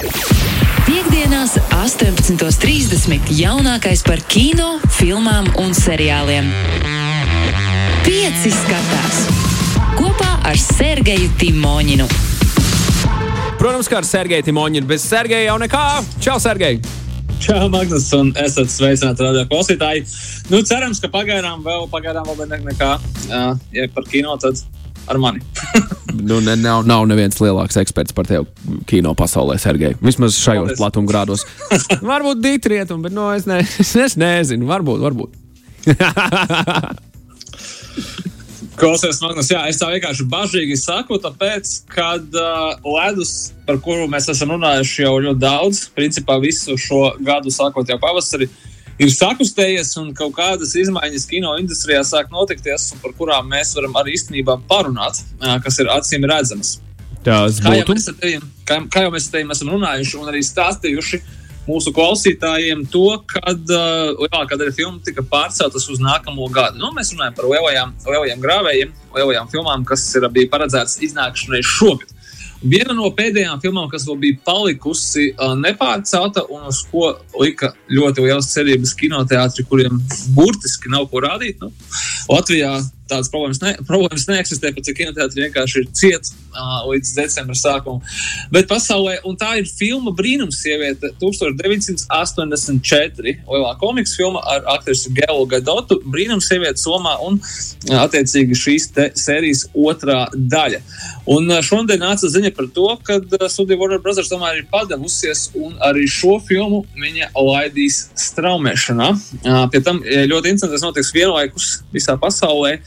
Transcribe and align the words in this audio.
Piektdienās, 0.00 1.58
18.30. 1.76 3.28
jaunākais 3.36 4.00
par 4.06 4.22
kino, 4.32 4.78
filmām 4.96 5.50
un 5.60 5.74
seriāliem. 5.76 6.48
Pieci 8.06 8.52
skatās 8.54 9.18
kopā 9.98 10.30
ar 10.48 10.56
Sergeju 10.56 11.28
Timoņinu. 11.42 12.08
Protams, 13.60 13.90
kā 13.92 14.00
ar 14.00 14.08
Sergeju 14.08 14.48
Timoņinu. 14.48 14.88
Bez 14.88 15.04
Sergeja 15.04 15.50
jau 15.50 15.58
nekā. 15.60 15.84
Čau, 16.24 16.38
Sergej! 16.40 16.80
Čau, 17.44 17.68
Magnus, 17.72 18.08
un 18.16 18.32
esat 18.40 18.72
sveicināti 18.72 19.26
radio 19.26 19.44
klausītāji. 19.52 20.06
Nu, 20.48 20.64
cerams, 20.64 21.00
ka 21.04 21.12
pagaidām 21.12 21.60
vēl, 21.64 21.90
pagaidām 21.92 22.24
vēl 22.32 22.48
ne, 22.48 22.64
nekā. 22.72 22.94
Uh, 23.28 23.52
ja 23.76 23.84
par 23.92 24.08
kino, 24.08 24.40
tad 24.40 24.64
ar 25.10 25.18
mani. 25.18 25.42
nu, 26.30 26.40
ne, 26.44 26.56
nav, 26.60 26.86
nav 26.88 27.04
neviens 27.10 27.40
lielāks 27.42 27.78
eksperts 27.80 28.14
par 28.16 28.28
tevi 28.30 28.80
kino 28.90 29.14
pasaulē, 29.18 29.58
Sergei. 29.60 29.96
Vismaz 30.04 30.38
šajos 30.38 30.78
platumgrādos. 30.80 31.46
varbūt 32.12 32.42
dītrietum, 32.44 33.02
bet 33.04 33.16
no, 33.16 33.30
es, 33.34 33.48
ne, 33.50 33.62
es 34.06 34.18
nezinu. 34.20 34.68
Varbūt, 34.70 35.04
varbūt. 35.06 35.38
Klausies, 38.80 39.18
Magnus, 39.20 39.50
jā, 39.52 39.60
es 39.68 39.76
tā 39.76 39.90
vienkārši 39.92 40.24
bažīgi 40.30 40.76
saku, 40.80 41.18
tāpēc, 41.20 41.72
kad 41.92 42.24
uh, 42.38 42.78
ledus, 42.86 43.52
par 43.66 43.76
kuru 43.84 44.06
mēs 44.08 44.30
esam 44.32 44.54
runājuši 44.54 45.02
jau 45.04 45.18
ļoti 45.26 45.40
daudz, 45.42 45.82
principā 45.96 46.38
visu 46.40 46.78
šo 46.80 47.02
gadu 47.20 47.52
sākot 47.52 47.90
jau 47.92 47.98
pavasarī, 48.00 48.48
ir 49.00 49.10
sakustējies 49.14 49.94
un 50.02 50.12
kaut 50.16 50.34
kādas 50.36 50.74
izmaiņas 50.78 51.26
kino 51.30 51.56
industrijā 51.60 52.02
sāk 52.06 52.30
notikties, 52.34 52.90
par 53.02 53.14
kurām 53.18 53.50
mēs 53.50 53.74
varam 53.78 53.96
arī 54.00 54.16
īstenībā 54.18 54.60
parunāt, 54.70 55.22
kas 55.64 55.80
ir 55.80 55.90
acīm 55.92 56.28
redzamas. 56.30 56.78
Tas 57.24 57.58
kā 57.60 57.74
jau, 57.76 57.84
tevi, 57.92 58.38
kā, 58.68 58.78
kā 58.92 59.04
jau 59.04 59.12
mēs 59.12 59.28
te 59.32 59.42
esam 59.44 59.74
runājuši 59.74 60.16
un 60.20 60.30
arī 60.32 60.40
stāstījuši, 60.44 61.20
mūsu 61.68 61.92
klausītājiem 61.94 62.86
to, 62.92 63.06
kad 63.30 63.74
uh, 63.74 64.12
lielākā 64.16 64.56
daļa 64.58 64.72
filmu 64.76 65.02
tika 65.04 65.24
pārceltas 65.28 65.86
uz 65.92 66.00
nākamo 66.02 66.48
gadu. 66.52 66.80
Nu, 66.80 66.92
mēs 66.96 67.12
runājam 67.14 67.36
par 67.36 67.50
lielajām, 67.50 67.92
lielajām 68.06 68.44
grāvējiem, 68.44 68.94
lielajām 69.18 69.50
filmām, 69.52 69.84
kas 69.88 70.06
ir, 70.16 70.26
bija 70.32 70.50
paredzētas 70.54 70.96
iznākšanai 71.04 71.62
šogad. 71.66 72.16
Viena 72.60 72.92
no 72.92 73.08
pēdējām 73.16 73.60
filmām, 73.62 73.88
kas 73.88 74.04
vēl 74.08 74.18
bija 74.20 74.38
palikusi 74.44 75.30
uh, 75.32 75.54
nepārcelta 75.56 76.44
un 76.52 76.66
uz 76.68 76.82
ko 76.90 77.14
lika 77.40 77.72
ļoti 77.88 78.26
liels 78.26 78.50
cerības 78.52 78.92
kinoteātri, 79.00 79.64
kuriem 79.70 80.00
burtiski 80.36 80.92
nav 80.92 81.08
ko 81.08 81.22
rādīt. 81.24 81.62
Nu, 81.62 81.72
Latvijā 82.28 82.74
tādas 83.10 83.30
problēmas, 83.32 83.60
ne, 83.62 83.72
problēmas 83.88 84.28
neeksistē, 84.30 84.66
pat 84.76 84.86
cik 84.86 84.96
kinoteātris 85.00 85.42
vienkārši 85.44 85.82
ir 85.82 85.86
ciets 85.96 86.28
uh, 86.54 86.80
līdz 86.88 87.08
decembra 87.18 87.56
sākumam. 87.58 88.00
Bet 88.54 88.64
pasaulē, 88.70 89.14
un 89.28 89.34
tā 89.40 89.50
ir 89.60 89.66
filma 89.68 90.10
Brīnums 90.16 90.58
sieviete 90.62 91.06
1984, 91.22 93.36
lielā 93.50 93.72
komiksa 93.80 94.20
filma 94.20 94.40
ar 94.54 94.60
aktrisu 94.76 95.08
Gelu 95.16 95.44
Gadotu, 95.50 95.94
Brīnums 96.06 96.48
sieviete 96.50 96.80
somā 96.80 97.16
un 97.26 97.32
attiecīgi 98.00 98.54
šīs 98.58 98.90
sērijas 99.18 99.66
otrā 99.74 100.20
daļa. 100.34 100.80
Un 101.30 101.52
šodien 101.62 102.00
nāca 102.02 102.26
ziņa 102.30 102.50
par 102.56 102.66
to, 102.74 102.88
ka 103.06 103.20
Studija 103.52 103.78
Warner 103.78 104.00
Brothers 104.02 104.30
tomēr 104.32 104.62
ir 104.62 104.70
padevusies 104.72 105.50
un 105.58 105.76
arī 105.86 106.06
šo 106.10 106.38
filmu 106.46 106.82
viņa 106.98 107.30
laidīs 107.36 108.02
straumēšanā. 108.18 109.12
Pie 109.70 109.84
tam 109.86 110.02
ļoti 110.02 110.54
interesanti 110.54 110.76
tas 110.76 110.86
notiks 110.86 111.14
vienlaikus 111.14 111.70
visā 111.94 112.16
pasaulē. 112.20 112.78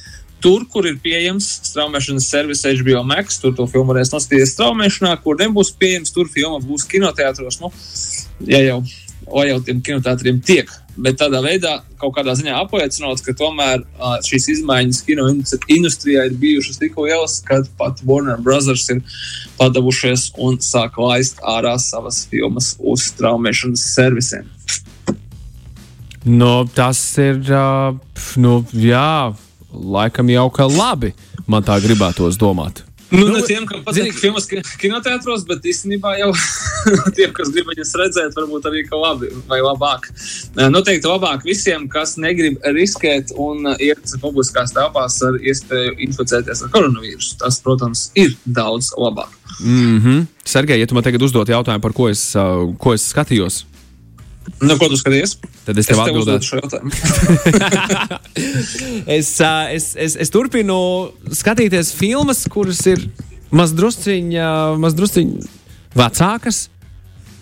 Tur, 0.44 0.66
kur 0.68 0.84
ir 0.84 0.98
pieejams 1.00 1.46
straumēšanas 1.70 2.26
servis 2.28 2.66
HBO 2.68 3.00
Max, 3.08 3.38
tur 3.40 3.54
to 3.56 3.64
filmu 3.72 3.94
varēs 3.94 4.10
noskatīties 4.12 4.52
straumēšanā, 4.58 5.14
kur 5.24 5.38
nebūs 5.40 5.70
pieejams, 5.80 6.12
tur 6.12 6.28
filma 6.28 6.58
būs 6.60 6.84
kinoteātros. 6.92 7.62
Nu, 7.62 7.70
ja 8.50 8.60
jau, 8.60 8.82
jau 9.48 9.60
tiem 9.64 9.80
kinoteātriem 9.86 10.42
tiek. 10.44 10.74
Bet 11.00 11.16
tādā 11.22 11.40
veidā, 11.46 11.78
kaut 11.98 12.12
kādā 12.18 12.36
ziņā 12.36 12.58
apliecinot, 12.60 13.24
ka 13.24 13.34
tomēr 13.40 13.86
uh, 13.86 14.18
šīs 14.28 14.50
izmaiņas 14.58 15.00
kino 15.08 15.30
industrijā 15.32 16.28
ir 16.28 16.36
bijušas 16.42 16.82
tik 16.82 17.00
lielas, 17.00 17.38
ka 17.48 17.62
pat 17.80 18.04
Warner 18.04 18.36
Brothers 18.44 18.84
ir 18.92 19.00
padavušies 19.62 20.34
un 20.44 20.60
sāk 20.60 21.00
laist 21.00 21.40
ārā 21.40 21.78
savas 21.80 22.26
filmas 22.28 22.74
uz 22.84 23.08
straumēšanas 23.14 23.88
servisiem. 23.96 24.52
Nu, 26.28 26.52
tas 26.76 27.00
ir, 27.24 27.40
uh, 27.48 27.96
nu, 28.44 28.60
jā 28.76 29.32
laikam 29.74 30.30
jau 30.30 30.50
ka 30.54 30.68
labi. 30.70 31.14
Man 31.48 31.66
tā 31.66 31.80
gribētos 31.84 32.38
domāt. 32.40 32.84
Nu, 33.14 33.28
nu, 33.28 33.34
ne 33.36 33.42
tiem, 33.46 33.66
kam 33.70 33.84
patīk 33.86 34.16
filmas 34.18 34.48
kinoteātros, 34.82 35.44
bet 35.46 35.66
īstenībā 35.70 36.16
jau 36.18 36.32
tiem, 37.18 37.34
kas 37.36 37.52
grib 37.54 37.68
viņas 37.70 37.92
redzēt, 38.00 38.34
varbūt 38.34 38.66
arī 38.72 38.82
ka 38.88 38.98
labi 38.98 39.30
vai 39.50 39.60
labāk. 39.62 40.08
Noteikti 40.58 41.12
labāk 41.12 41.46
visiem, 41.46 41.86
kas 41.92 42.16
negrib 42.18 42.58
riskēt 42.74 43.36
un 43.38 43.70
iet 43.76 44.16
publiskās 44.24 44.74
telpās 44.74 45.20
ar 45.28 45.38
iespēju 45.38 45.94
inficēties 46.08 46.66
ar 46.66 46.74
koronavīrusu. 46.74 47.38
Tas, 47.44 47.62
protams, 47.62 48.08
ir 48.18 48.34
daudz 48.46 48.96
labāk. 48.98 49.30
Mm 49.60 50.00
-hmm. 50.00 50.26
Sergei, 50.46 50.80
ja 50.80 50.88
tu 50.90 50.96
man 50.96 51.04
tagad 51.04 51.22
uzdot 51.22 51.50
jautājumu, 51.50 51.82
par 51.82 51.94
ko 51.94 52.10
es, 52.10 52.34
ko 52.78 52.94
es 52.94 53.14
skatījos, 53.14 53.66
Nu, 54.64 54.78
ko 54.80 54.88
tu 54.92 54.98
skaties? 55.00 55.38
Tad 55.68 55.78
es 55.80 55.88
tev, 55.88 56.00
es 56.00 56.04
atbildēšu 56.04 56.48
šo 56.50 56.60
jautājumu. 56.62 56.92
es, 59.18 59.32
es, 59.40 59.90
es, 59.96 60.16
es 60.26 60.32
turpinu 60.34 60.78
skatīties 61.32 61.92
filmas, 61.96 62.44
kuras 62.52 62.82
ir 62.92 63.04
mazdrusciņā, 63.56 64.52
mazdrusciņā 64.84 65.50
vecākas. 65.98 66.68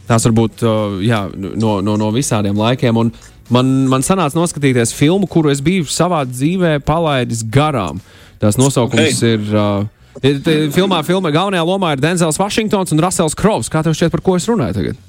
Tās 0.10 0.26
varbūt 0.28 0.66
jā, 1.06 1.24
no, 1.38 1.78
no, 1.86 1.96
no 2.00 2.10
visādiem 2.16 2.58
laikiem. 2.58 2.98
Un 3.00 3.14
man, 3.54 3.72
man 3.92 4.06
sanāca 4.06 4.38
noskatīties 4.38 4.96
filmu, 4.98 5.30
kuru 5.30 5.54
es 5.54 5.62
biju 5.64 5.88
savā 5.90 6.24
dzīvē 6.28 6.80
palaidis 6.88 7.46
garām. 7.48 8.02
Tās 8.42 8.58
nosaukums 8.60 9.22
okay. 9.22 9.38
ir. 9.38 9.50
Uh, 9.54 9.88
filmā, 10.76 11.00
filmā 11.08 11.32
galvenajā 11.32 11.64
lomā 11.64 11.94
ir 11.96 12.02
Denzels 12.04 12.40
Vašingtons 12.42 12.92
un 12.92 13.00
Rasels 13.04 13.38
Krovs. 13.38 13.72
Kā 13.72 13.84
tev 13.86 13.96
šķiet, 13.96 14.12
par 14.12 14.26
ko 14.26 14.36
es 14.36 14.50
runāju 14.50 14.78
tagad? 14.82 15.00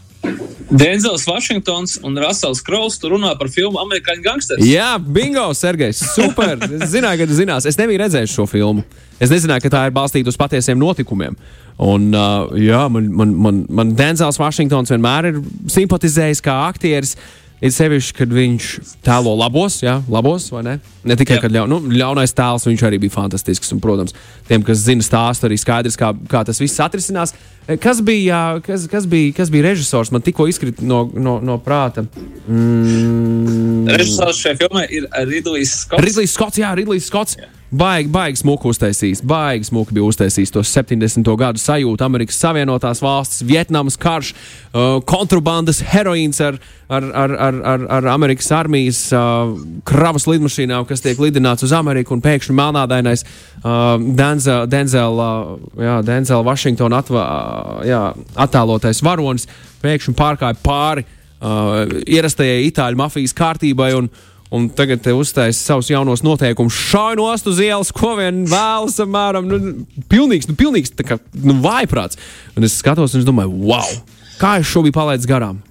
Denzels 0.72 1.26
Vašingtons 1.28 1.98
un 2.06 2.16
Rasels 2.18 2.62
Kraus 2.64 2.96
tur 3.00 3.16
runā 3.16 3.34
par 3.38 3.50
filmu 3.52 3.80
Amerikāņu 3.82 4.24
gangsteris. 4.24 4.68
Jā, 4.68 4.94
bingo, 4.98 5.50
Sergejs. 5.56 6.00
Super. 6.16 6.56
Es 6.82 6.94
zināju, 6.94 7.22
ka 7.22 7.28
tu 7.28 7.36
zinās. 7.36 7.66
Es 7.68 7.78
nebiju 7.78 8.00
redzējis 8.02 8.32
šo 8.32 8.46
filmu. 8.48 8.84
Es 9.22 9.30
nezināju, 9.30 9.62
ka 9.66 9.72
tā 9.72 9.82
ir 9.88 9.94
balstīta 9.94 10.32
uz 10.32 10.38
patiesiem 10.40 10.80
notikumiem. 10.80 11.36
Un, 11.82 12.08
uh, 12.14 12.50
jā, 12.58 12.82
man, 12.92 13.06
man, 13.16 13.36
man, 13.44 13.60
man 13.72 13.92
Denzels 13.98 14.40
Vašingtons 14.40 14.92
vienmēr 14.92 15.30
ir 15.30 15.40
simpatizējis 15.72 16.42
kā 16.44 16.56
aktieris. 16.70 17.14
Uh, 17.16 17.41
Ir 17.62 17.70
sevišķi, 17.70 18.14
kad 18.18 18.32
viņš 18.34 18.68
tēlo 19.06 19.36
labos, 19.38 19.76
jā, 19.84 20.00
labos 20.10 20.48
vai 20.50 20.64
ne? 20.66 20.72
Ne 21.06 21.14
tikai 21.18 21.36
jā. 21.38 21.50
ļaun, 21.60 21.70
nu, 21.70 21.92
ļaunais 21.94 22.34
tēls, 22.34 22.66
viņš 22.66 22.82
arī 22.88 22.98
bija 23.04 23.14
fantastisks. 23.14 23.70
Un, 23.70 23.78
protams, 23.82 24.16
tiem, 24.48 24.64
kas 24.66 24.82
zina 24.82 25.06
stāstu, 25.06 25.46
arī 25.46 25.60
skaidrs, 25.62 25.98
kā, 25.98 26.10
kā 26.30 26.42
tas 26.48 26.58
viss 26.58 26.82
atrisinās. 26.82 27.36
Eh, 27.68 27.78
kas 27.78 28.02
bija, 28.02 28.58
kas, 28.66 28.88
kas 28.90 29.06
bija, 29.06 29.30
kas 29.36 29.54
bija 29.54 29.68
režisors? 29.70 30.10
Man 30.10 30.26
tikko 30.26 30.48
izkrita 30.50 30.82
no, 30.82 31.04
no, 31.14 31.38
no 31.38 31.60
prāta. 31.62 32.02
Mm. 32.50 33.86
Režisors 33.94 34.42
šajā 34.42 34.58
filmā 34.64 34.88
ir 34.90 35.06
Ridlijs 35.30 35.84
Skots. 35.84 36.02
Ridlijs 36.02 36.34
Skots, 36.34 36.58
jā, 36.64 36.74
Ridlijs 36.82 37.06
Skots. 37.12 37.38
Jā. 37.38 37.50
Baigi, 37.72 38.10
baigi 38.12 38.36
smuku 38.42 38.68
uztaisījis, 38.68 39.22
baigi 39.24 39.64
smuku 39.64 39.94
bija 39.96 40.04
uztaisījis 40.04 40.50
to 40.52 40.60
70. 40.60 41.24
gadu 41.40 41.60
sajūtu. 41.60 42.04
Amerikas 42.04 42.36
Savienotās 42.42 43.00
valstis, 43.00 43.40
Vietnamas 43.48 43.96
karš, 43.96 44.34
uh, 44.34 44.98
kontrabandas, 45.08 45.80
heroīns 45.88 46.42
ar, 46.44 46.58
ar, 46.92 47.06
ar, 47.16 47.32
ar, 47.46 47.60
ar, 47.70 47.86
ar 47.96 48.08
Amerikas 48.12 48.50
armijas 48.52 49.00
uh, 49.16 49.54
kravas 49.88 50.28
lidmašīnām, 50.28 50.84
kas 50.90 51.00
tiek 51.00 51.22
lidināts 51.24 51.64
uz 51.64 51.72
Ameriku, 51.72 52.12
un 52.12 52.20
pēkšņi 52.26 52.58
melnādainais 52.58 53.24
uh, 53.24 53.96
Denzel, 54.20 54.68
Denzel, 54.68 55.22
uh, 55.24 55.94
Denzel 56.04 56.44
Washington 56.44 56.92
atva, 56.98 57.24
uh, 57.24 57.78
jā, 57.88 58.02
attēlotais 58.44 59.00
varonis 59.00 59.48
pēkšņi 59.80 60.14
pārkāja 60.20 60.60
pāri 60.60 61.06
uh, 61.08 61.88
ierastajai 62.04 62.66
itāļu 62.68 63.00
mafijas 63.00 63.32
kārtībai. 63.40 63.94
Un, 64.02 64.12
un 64.52 64.68
tagad 64.76 65.00
te 65.04 65.14
uzstājas 65.16 65.60
savus 65.64 65.88
jaunos 65.90 66.22
noteikumus. 66.24 66.76
Šādi 66.90 67.20
no 67.20 67.28
ostas 67.32 67.60
ielas, 67.62 67.92
ko 67.96 68.14
vien 68.18 68.44
vēlas, 68.50 68.98
apmēram, 69.02 69.48
nu, 69.48 70.02
pilnīgs, 70.12 70.50
nu, 70.50 70.56
pilnīgs 70.58 70.92
kā, 71.08 71.18
nu, 71.40 71.56
vājprāts. 71.64 72.20
Un 72.56 72.68
es 72.68 72.76
skatos, 72.82 73.16
un 73.16 73.24
es 73.24 73.28
domāju, 73.28 73.54
wow, 73.64 73.94
kā 74.40 74.58
es 74.60 74.68
šo 74.68 74.84
biju 74.84 74.96
palaidis 74.98 75.28
garām. 75.30 75.62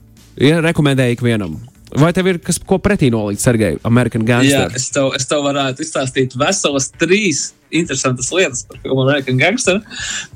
Ja, 0.41 0.61
rekomendēju 0.65 1.19
ikvienam. 1.19 1.59
Vai 1.99 2.13
tev 2.15 2.29
ir 2.31 2.37
kas 2.39 2.57
ko 2.63 2.77
pretī 2.79 3.09
nolikt, 3.11 3.43
Sergei, 3.43 3.75
American 3.87 4.23
Gangster? 4.25 4.69
Jā, 4.71 4.79
es 4.79 4.87
tev, 4.95 5.11
es 5.17 5.27
tev 5.27 5.43
varētu 5.43 5.83
izstāstīt 5.83 6.37
veselas 6.39 6.87
trīs 6.95 7.49
interesantas 7.71 8.31
lietas 8.31 8.63
par 8.67 8.79
filmu 8.83 9.05
American 9.05 9.37
Gangster. 9.39 9.81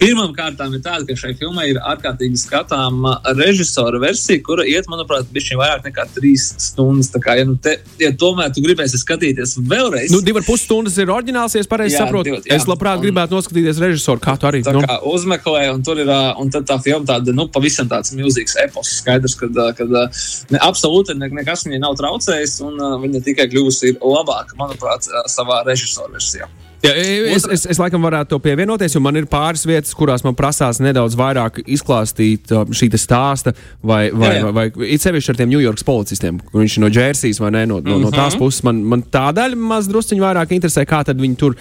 Pirmkārt, 0.01 0.59
ir 0.59 0.83
tāda, 0.83 1.03
ka 1.07 1.17
šai 1.19 1.33
filmai 1.39 1.69
ir 1.71 1.79
ārkārtīgi 1.81 2.39
skatāma 2.39 3.17
režisora 3.37 3.99
versija, 4.01 4.41
kura 4.45 4.65
iet, 4.67 4.89
manuprāt, 4.91 5.27
bišķiņ 5.35 5.59
vairāk 5.61 5.85
nekā 5.89 6.07
trīs 6.15 6.47
stundas. 6.61 7.11
Tā 7.13 7.21
kā, 7.23 7.37
ja, 7.39 7.47
nu 7.47 7.57
te, 7.61 7.77
ja 8.01 8.11
tomēr 8.15 8.53
tu 8.55 8.63
gribēsi 8.65 8.99
skatīties 9.01 9.57
vēlreiz. 9.69 10.13
Nu, 10.13 10.21
divi 10.25 10.41
ar 10.41 10.47
pus 10.47 10.65
stundas 10.65 10.97
ir 11.01 11.11
oriģināls, 11.13 11.57
ja 11.57 11.63
es 11.63 11.71
pareizi 11.71 11.99
saprotu. 11.99 12.31
Divi, 12.31 12.41
jā, 12.43 12.59
es 12.59 12.67
labprāt 12.69 12.99
un, 12.99 13.05
gribētu 13.07 13.37
noskatīties 13.37 13.81
režisoru, 13.83 14.23
kā 14.23 14.37
tu 14.39 14.49
arī. 14.49 14.63
Tā 14.65 14.75
nu. 14.75 14.83
uzmeklē, 15.11 15.67
un 15.75 15.83
tur 15.85 16.01
ir, 16.01 16.11
un 16.41 16.51
tā 16.55 16.79
filma 16.83 17.05
tāda, 17.09 17.35
nu, 17.35 17.47
pavisam 17.51 17.89
tāds 17.91 18.13
milzīgs 18.17 18.57
epos. 18.63 18.95
Skaidrs, 19.01 19.37
ka, 19.39 19.49
ne, 19.51 20.61
absolūti 20.63 21.17
ne, 21.19 21.29
nekas 21.41 21.67
viņai 21.67 21.81
nav 21.83 21.97
traucējis, 21.99 22.59
un 22.65 22.79
viņa 23.05 23.23
tikai 23.29 23.49
kļūst 23.51 23.99
labāka, 24.01 24.57
manuprāt, 24.59 25.09
savā 25.31 25.63
režisora 25.67 26.15
versijā. 26.15 26.49
Ja, 26.85 26.93
es, 27.35 27.45
es, 27.51 27.65
es 27.73 27.79
laikam 27.81 28.03
varētu 28.05 28.35
to 28.35 28.39
pievienoties, 28.43 28.95
jo 28.95 29.01
man 29.03 29.17
ir 29.19 29.27
pāris 29.29 29.65
vietas, 29.67 29.93
kurās 29.97 30.23
man 30.25 30.37
prasās 30.37 30.79
nedaudz 30.83 31.17
vairāk 31.19 31.61
izklāstīt 31.65 32.53
šī 32.75 32.89
stāsta, 33.01 33.55
vai, 33.81 34.07
vai, 34.13 34.31
jā, 34.31 34.39
jā. 34.39 34.53
vai, 34.55 34.67
vai 34.75 34.89
it 34.93 35.03
sevišķi 35.03 35.33
ar 35.33 35.41
tiem 35.41 35.51
New 35.51 35.63
York 35.63 35.81
policistiem, 35.85 36.39
kur 36.51 36.61
viņš 36.61 36.77
ir 36.77 36.85
no 36.85 36.91
Džersijas 36.93 37.41
vai 37.43 37.51
ne, 37.57 37.65
no, 37.69 37.81
no, 37.83 37.99
no 38.05 38.13
tās 38.13 38.35
mhm. 38.35 38.41
puses. 38.43 38.63
Man, 38.67 38.83
man 38.93 39.05
tā 39.11 39.27
daļa 39.35 39.59
maz 39.59 39.89
drusciņi 39.91 40.23
vairāk 40.23 40.55
interesē, 40.55 40.85
kā 40.89 41.03
tad 41.07 41.21
viņi 41.21 41.39
tur 41.41 41.57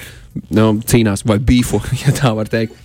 nu, 0.55 0.71
cīnās 0.85 1.26
vai 1.29 1.41
bīfu, 1.43 1.82
ja 2.05 2.15
tā 2.17 2.35
var 2.37 2.50
teikt. 2.53 2.81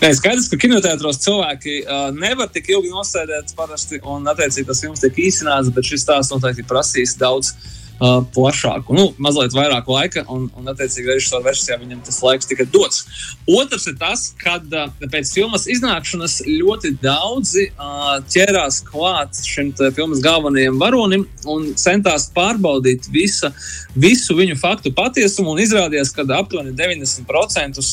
Nē, 0.00 0.08
skaidrs, 0.16 0.48
ka 0.48 0.56
kinoteātros 0.60 1.20
cilvēki 1.20 1.82
uh, 1.82 2.06
nevar 2.16 2.48
tik 2.52 2.70
ilgi 2.72 2.88
nosēdēt 2.92 3.52
parasti, 3.58 4.00
un 4.08 4.24
attiecīgi 4.30 4.68
tas 4.70 4.80
filmas 4.84 5.02
tiek 5.04 5.18
īsināts, 5.28 5.68
bet 5.74 5.88
šis 5.88 6.06
stāsts 6.06 6.32
noteikti 6.32 6.64
prasīs 6.68 7.12
daudz 7.20 7.52
uh, 7.98 8.18
plašāku, 8.34 8.94
nu, 8.96 9.06
mazliet 9.22 9.54
vairāk 9.56 9.88
laika, 9.90 10.24
un, 10.32 10.46
un 10.58 10.72
attiecīgi, 10.72 11.08
režisora 11.10 11.44
versijā 11.46 11.78
viņam 11.80 12.02
tas 12.06 12.20
laiks 12.24 12.48
tika 12.50 12.66
dots. 12.72 13.04
Otrs 13.48 13.88
ir 13.90 13.96
tas, 14.00 14.28
ka 14.40 14.58
uh, 14.62 15.06
pēc 15.12 15.32
filmas 15.34 15.66
iznākšanas 15.70 16.40
ļoti 16.46 16.94
daudzi 17.02 17.68
uh, 17.70 18.18
ķērās 18.30 18.82
klāt 18.88 19.40
šim 19.46 19.72
filmas 19.96 20.22
galvenajam 20.24 20.78
varonim 20.80 21.26
un 21.48 21.72
centās 21.78 22.28
pārbaudīt 22.34 23.10
visa, 23.14 23.52
visu 23.96 24.36
viņu 24.38 24.58
faktu 24.60 24.94
patiesumu, 24.96 25.54
un 25.54 25.64
izrādījās, 25.64 26.14
ka 26.14 26.26
aptuveni 26.38 26.76
90% 26.78 27.84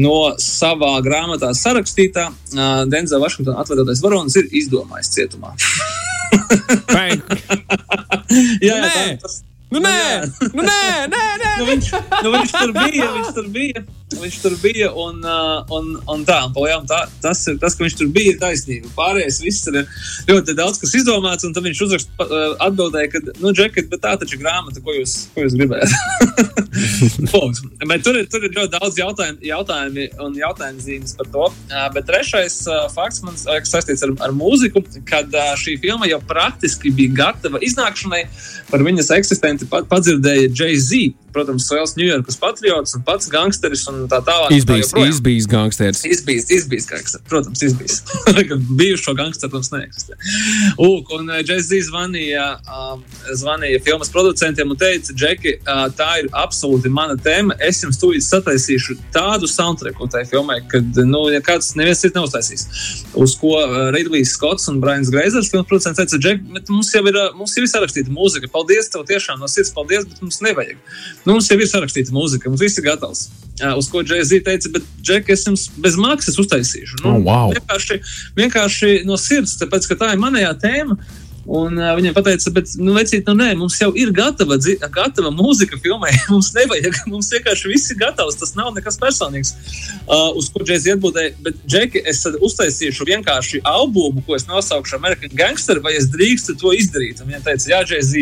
no 0.00 0.18
savā 0.38 0.92
grāmatā 1.04 1.50
sarakstītā 1.56 2.28
uh, 2.30 2.84
Denzela 2.90 3.26
Vašingtona 3.26 3.60
atvedotais 3.62 4.02
varonis 4.04 4.38
ir 4.38 4.46
izdomājis 4.62 5.12
cietumā. 5.16 5.56
jā, 8.62 8.76
jā, 8.76 8.86
tā, 8.86 9.04
tas, 9.22 9.40
Nu, 9.70 9.78
nē, 9.78 9.96
nu, 10.50 10.64
nē, 10.66 10.80
nē, 11.12 11.24
nē. 11.38 11.50
nu, 11.60 11.66
viņš, 11.68 11.88
nu, 12.24 12.30
viņš 12.34 12.54
tur 12.56 12.72
bija, 12.74 13.10
viņš 13.14 13.28
tur 13.36 13.50
bija. 13.54 13.84
Viņš 14.10 14.36
tur 14.42 14.54
bija 14.58 14.88
un, 14.98 15.20
uh, 15.22 15.60
un, 15.70 15.92
un 16.10 16.24
tā, 16.26 16.40
un 16.48 16.54
palielām, 16.54 16.86
tā 16.90 17.04
tas, 17.22 17.44
tas, 17.62 17.76
ka 17.76 17.84
viņš 17.84 17.96
tur 18.00 18.08
bija, 18.14 18.34
ir 18.34 18.40
taisnība. 18.40 18.90
Pārējais 18.96 19.38
viss 19.44 19.68
ir 19.70 19.78
ļoti 20.26 20.56
daudz, 20.58 20.80
kas 20.82 20.96
izdomāts, 20.98 21.46
un 21.46 21.54
tad 21.54 21.66
viņš 21.68 21.82
uzrakst, 21.86 22.10
uh, 22.18 22.56
atbildēja, 22.66 23.12
ka, 23.12 23.22
nu, 23.38 23.52
džekat, 23.54 23.86
bet 23.92 24.02
tā 24.02 24.16
taču 24.18 24.34
ir 24.34 24.42
grāmata, 24.42 24.82
ko 24.82 24.96
jūs, 24.96 25.14
ko 25.34 25.46
jūs 25.46 25.54
gribējat. 25.60 25.94
bet 27.92 28.04
tur 28.06 28.18
ir, 28.18 28.26
tur 28.30 28.44
ir 28.46 28.54
ļoti 28.56 28.72
daudz 28.74 28.98
jautājumu, 28.98 29.40
jautājumi 29.46 30.08
un 30.26 30.36
jautājumu 30.38 30.84
zīmes 30.84 31.14
par 31.18 31.30
to. 31.30 31.46
Uh, 31.70 31.86
bet 31.94 32.10
trešais 32.10 32.58
fakts 32.94 33.22
man 33.26 33.38
saistīts 33.38 34.02
ar, 34.06 34.16
ar 34.26 34.34
mūziku, 34.34 34.82
kad 35.06 35.34
šī 35.60 35.78
filma 35.82 36.10
jau 36.10 36.18
praktiski 36.26 36.90
bija 36.94 37.14
gatava 37.22 37.62
iznākšanai 37.62 38.24
par 38.70 38.84
viņas 38.86 39.14
eksistenci 39.20 39.70
padzirdēja 39.70 40.50
Jay-Z. 40.50 41.10
Protams, 41.34 41.68
liels 41.70 41.94
Ņujorkas 41.98 42.38
patriots 42.40 42.96
un 42.96 43.04
pats 43.06 43.30
gangsteris 43.30 43.86
un 43.90 44.04
tā 44.10 44.20
tālāk. 44.26 44.54
Izbijis, 44.56 44.90
tā 44.94 45.04
izbijis 45.08 45.46
gangsteris. 45.50 46.02
Izbijis, 46.08 46.48
izbijis 46.56 46.88
gangsteris. 46.90 47.26
Protams, 47.30 47.62
izbijis. 47.62 48.00
Bijušo 48.80 49.14
gangsteru 49.18 49.58
mums 49.58 49.70
neeksistē. 49.72 50.18
Uk, 50.80 51.12
un 51.16 51.30
uh, 51.30 51.40
Jay-Z 51.40 51.82
zvanīja, 51.88 52.46
um, 52.66 53.04
zvanīja 53.38 53.82
filmas 53.86 54.10
producentiem 54.12 54.72
un 54.72 54.80
teica, 54.80 55.14
Džeki, 55.14 55.56
uh, 55.60 55.86
tā 55.96 56.10
ir 56.22 56.30
absolūti 56.36 56.92
mana 56.92 57.16
tēma. 57.20 57.56
Es 57.66 57.82
jums 57.84 58.00
tūlīt 58.00 58.26
sataisīšu 58.26 58.98
tādu 59.14 59.50
soundtracku 59.50 60.08
tai 60.10 60.24
filmai, 60.30 60.60
kad, 60.70 61.02
nu, 61.06 61.24
ja 61.32 61.42
kāds 61.44 61.72
neviens 61.78 62.02
cits 62.02 62.16
neuztaisīs. 62.16 62.66
Uz 63.18 63.36
ko 63.40 63.56
uh, 63.60 63.78
Ridlijs 63.94 64.34
Skots 64.36 64.68
un 64.72 64.80
Brians 64.82 65.12
Greizers, 65.12 65.50
filmas 65.52 65.68
producents, 65.70 66.00
teica, 66.00 66.20
Džeki, 66.20 66.64
mums 66.72 66.92
jau 66.94 67.04
ir, 67.06 67.20
mums 67.38 67.56
jau 67.56 67.64
ir 67.64 67.72
sarakstīta 67.72 68.12
mūzika. 68.14 68.50
Paldies 68.52 68.90
tev 68.92 69.06
tiešām 69.08 69.40
no 69.42 69.50
sirds 69.50 69.72
paldies, 69.76 70.06
bet 70.08 70.22
mums 70.24 70.40
nevajag. 70.44 70.78
Nu, 71.24 71.34
mums 71.34 71.50
jau 71.50 71.58
ir 71.60 71.68
sarakstīta 71.68 72.14
mūzika, 72.16 72.48
mums 72.50 72.62
viss 72.64 72.80
ir 72.80 72.86
gatavs. 72.86 73.28
Uz 73.76 73.88
ko 73.92 74.00
Džeksija 74.06 74.44
teica, 74.46 74.70
bet 74.72 74.84
Džek, 75.04 75.32
es 75.34 75.44
jums 75.44 75.66
bez 75.84 75.98
maksas 76.00 76.38
uztaisīšu. 76.40 77.02
Nu, 77.04 77.16
oh, 77.18 77.24
wow. 77.26 77.50
vienkārši, 77.52 77.98
vienkārši 78.38 79.00
no 79.08 79.18
sirds, 79.20 79.58
tāpēc 79.60 79.90
ka 79.90 79.98
tā 80.00 80.14
ir 80.14 80.22
manējā 80.22 80.54
tēma. 80.62 80.96
Un 81.50 81.78
uh, 81.80 81.94
viņam 81.96 82.14
teica, 82.22 82.50
bet, 82.54 82.72
nu, 82.78 82.92
vecīt, 82.94 83.26
nu, 83.26 83.32
nē, 83.34 83.54
mums 83.58 83.78
jau 83.80 83.88
ir 83.98 84.12
gatava, 84.14 84.58
gatava 84.92 85.32
mūzika 85.34 85.80
filmai. 85.82 86.12
mums 86.32 86.52
nevajag, 86.54 87.00
mums 87.10 87.30
vienkārši 87.32 87.72
viss 87.72 87.92
ir 87.92 87.98
gatavs. 88.00 88.38
Tas 88.40 88.52
nav 88.58 88.70
nekas 88.76 89.00
personīgs. 89.00 89.54
Uh, 90.04 90.30
uz 90.38 90.50
ko 90.52 90.62
Džeks 90.62 90.86
atbildēja, 90.94 91.32
bet, 91.44 91.58
Džeki, 91.66 92.04
es 92.12 92.22
uztaisīšu 92.28 93.08
vienkārši 93.08 93.64
albumu, 93.66 94.22
ko 94.26 94.36
es 94.38 94.46
nosaukšu 94.50 95.00
American 95.00 95.32
Gangster, 95.36 95.80
vai 95.84 95.96
es 95.98 96.08
drīkstu 96.12 96.54
to 96.60 96.76
izdarīt. 96.76 97.24
Un 97.24 97.32
viņa 97.32 97.42
teica, 97.48 97.72
jā, 97.72 97.82
Džeks, 97.88 98.14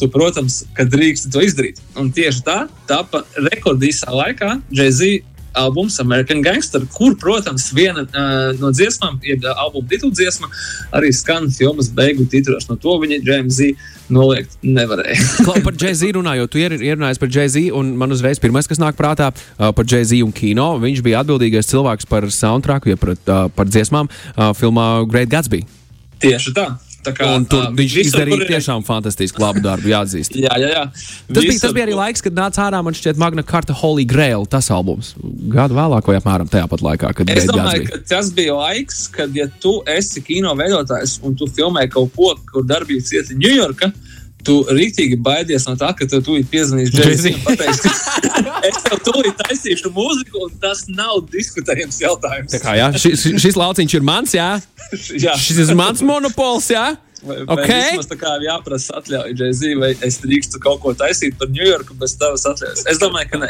tu, 0.00 0.10
protams, 0.12 0.62
ka 0.76 0.86
drīksti 0.88 1.32
to 1.34 1.42
izdarīt. 1.44 1.82
Un 1.98 2.12
tieši 2.14 2.44
tā, 2.46 2.60
tāpa 2.88 3.24
rekordīsā 3.50 4.12
laikā 4.14 4.58
Jay-Z 4.74 5.18
albums 5.58 6.00
American 6.00 6.42
Gangster, 6.42 6.82
kur, 6.92 7.16
protams, 7.16 7.70
viena 7.74 8.04
uh, 8.04 8.52
no 8.60 8.70
dziesmām, 8.74 9.18
jeb 9.24 9.44
uh, 9.44 9.56
albuma 9.58 9.88
titula 9.90 10.14
dziesma, 10.14 10.50
arī 10.94 11.10
skan 11.14 11.48
filmas 11.52 11.90
beigu 11.94 12.26
titulos. 12.30 12.68
No 12.68 12.78
to 12.80 12.98
viņa 13.02 13.22
Z. 13.48 13.72
Noliegt 14.08 14.54
nevarēja. 14.64 15.20
Par 15.66 15.74
Jay-Z 15.76 16.14
runājot, 16.16 16.48
tu 16.48 16.62
ierunājies 16.62 17.20
par 17.20 17.28
Jay-Z, 17.28 17.68
un 17.76 17.90
man 18.00 18.14
uzreiz 18.14 18.40
pirmais, 18.40 18.64
kas 18.64 18.80
nāk 18.80 18.96
prātā 18.96 19.28
uh, 19.34 19.68
par 19.68 19.84
Jay-Z 19.84 20.22
un 20.24 20.32
kino, 20.32 20.70
viņš 20.80 21.02
bija 21.04 21.20
atbildīgais 21.20 21.68
cilvēks 21.68 22.08
par 22.08 22.24
soundtracku, 22.32 22.94
ja 22.94 22.96
par, 22.96 23.12
uh, 23.18 23.50
par 23.52 23.68
dziesmām 23.68 24.08
uh, 24.08 24.54
filmā 24.56 25.04
Great 25.12 25.28
Gatsby. 25.28 25.66
Tieši 26.24 26.56
tā. 26.56 26.70
Kā, 27.06 27.28
un 27.38 27.44
tur 27.48 27.62
tā, 27.62 27.70
viņš 27.78 27.94
izdarīja 28.02 28.40
ir... 28.42 28.48
tiešām 28.50 28.82
fantastisku 28.84 29.40
labu 29.40 29.62
darbu, 29.64 29.88
jāatzīst. 29.92 30.34
jā, 30.44 30.50
jā, 30.60 30.70
jā. 30.74 30.82
Tas, 31.30 31.38
bija, 31.44 31.58
tas 31.62 31.74
bija 31.76 31.86
arī 31.86 31.94
laiks, 31.96 32.24
kad 32.24 32.34
nāca 32.36 32.64
ārā 32.66 32.80
man 32.84 32.96
šķiet 32.98 33.20
Magna 33.22 33.44
Carta 33.46 33.76
Holy 33.78 34.04
Grail, 34.08 34.44
tas 34.50 34.68
albums. 34.74 35.14
Gadu 35.54 35.78
vēlāk, 35.78 36.10
vai 36.10 36.18
apmēram 36.18 36.50
tajā 36.50 36.66
pat 36.70 36.84
laikā, 36.84 37.12
kad 37.20 37.32
es 37.32 37.46
domāju, 37.48 37.86
ka 37.88 38.02
tas 38.10 38.32
bija 38.36 38.58
laiks, 38.58 39.06
kad, 39.14 39.32
ja 39.38 39.46
tu 39.62 39.78
esi 39.88 40.24
kino 40.26 40.52
veidotājs 40.58 41.20
un 41.24 41.38
tu 41.38 41.48
filmē 41.48 41.86
kaut 41.92 42.12
ko, 42.18 42.34
kur 42.50 42.66
darbība 42.66 43.06
cieta 43.06 43.36
Ņujorka, 43.38 43.92
tu 44.48 44.58
rīktīgi 44.72 45.20
baidies 45.22 45.68
no 45.68 45.76
tā, 45.78 45.92
ka 45.96 46.08
tu 46.08 46.22
tūlīt 46.24 46.48
piezvanīs 46.52 46.92
Džeksonam 46.94 48.18
es 48.68 48.78
tev 48.84 49.02
tūlīt 49.06 49.42
taisīšu 49.42 49.92
mūziku, 49.94 50.46
un 50.46 50.54
tas 50.62 50.86
nav 50.90 51.20
diskutējams 51.32 52.00
jautājums. 52.02 52.54
Tā 52.54 52.62
kā, 52.62 52.78
jā, 52.78 52.88
šis, 53.00 53.28
šis 53.42 53.58
lauciņš 53.58 53.98
ir 53.98 54.06
mans, 54.06 54.36
jā? 54.36 54.54
jā. 55.26 55.36
Šis 55.40 55.68
ir 55.68 55.76
mans 55.78 56.04
monopols, 56.04 56.72
jā? 56.74 56.88
Vai, 57.18 57.40
okay. 57.50 57.88
vismaz 57.90 58.06
tā 58.06 58.14
kā 58.14 58.30
jāprasa 58.44 59.00
atļauja 59.00 59.32
Jay-Z, 59.34 59.72
vai 59.80 59.88
es 60.06 60.20
drīkstu 60.22 60.60
kaut 60.62 60.78
ko 60.84 60.92
taisīt 60.94 61.34
par 61.40 61.50
Ņujorku 61.50 61.96
bez 61.98 62.14
tavas 62.20 62.46
atļaujas? 62.46 62.84
Es 62.92 63.00
domāju, 63.02 63.32
ka 63.32 63.40
nē. 63.42 63.48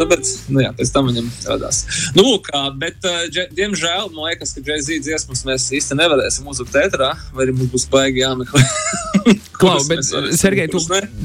Tāpēc, 0.00 0.32
nu 0.50 0.64
jā, 0.64 0.72
pēc 0.74 0.90
tam 0.94 1.12
viņam 1.12 1.30
radās. 1.52 1.84
Nu, 2.18 2.26
lūk, 2.26 2.50
bet, 2.82 2.98
uh, 3.06 3.46
diemžēl, 3.54 4.10
man 4.10 4.32
liekas, 4.32 4.56
ka 4.56 4.64
Jay-Z 4.66 4.98
dziesmas 5.06 5.46
mēs 5.46 5.70
īsti 5.78 6.00
nevarēsim 6.02 6.50
uzlikt 6.50 6.74
ēterā, 6.82 7.12
vai 7.30 7.46
arī 7.46 7.54
mums 7.60 7.70
būs 7.76 7.86
baigi 7.94 8.24
jāmeklē. 8.26 8.66
Klau, 9.60 9.78
bet, 9.88 10.04
Sergei, 10.36 10.68
tu, 10.68 10.80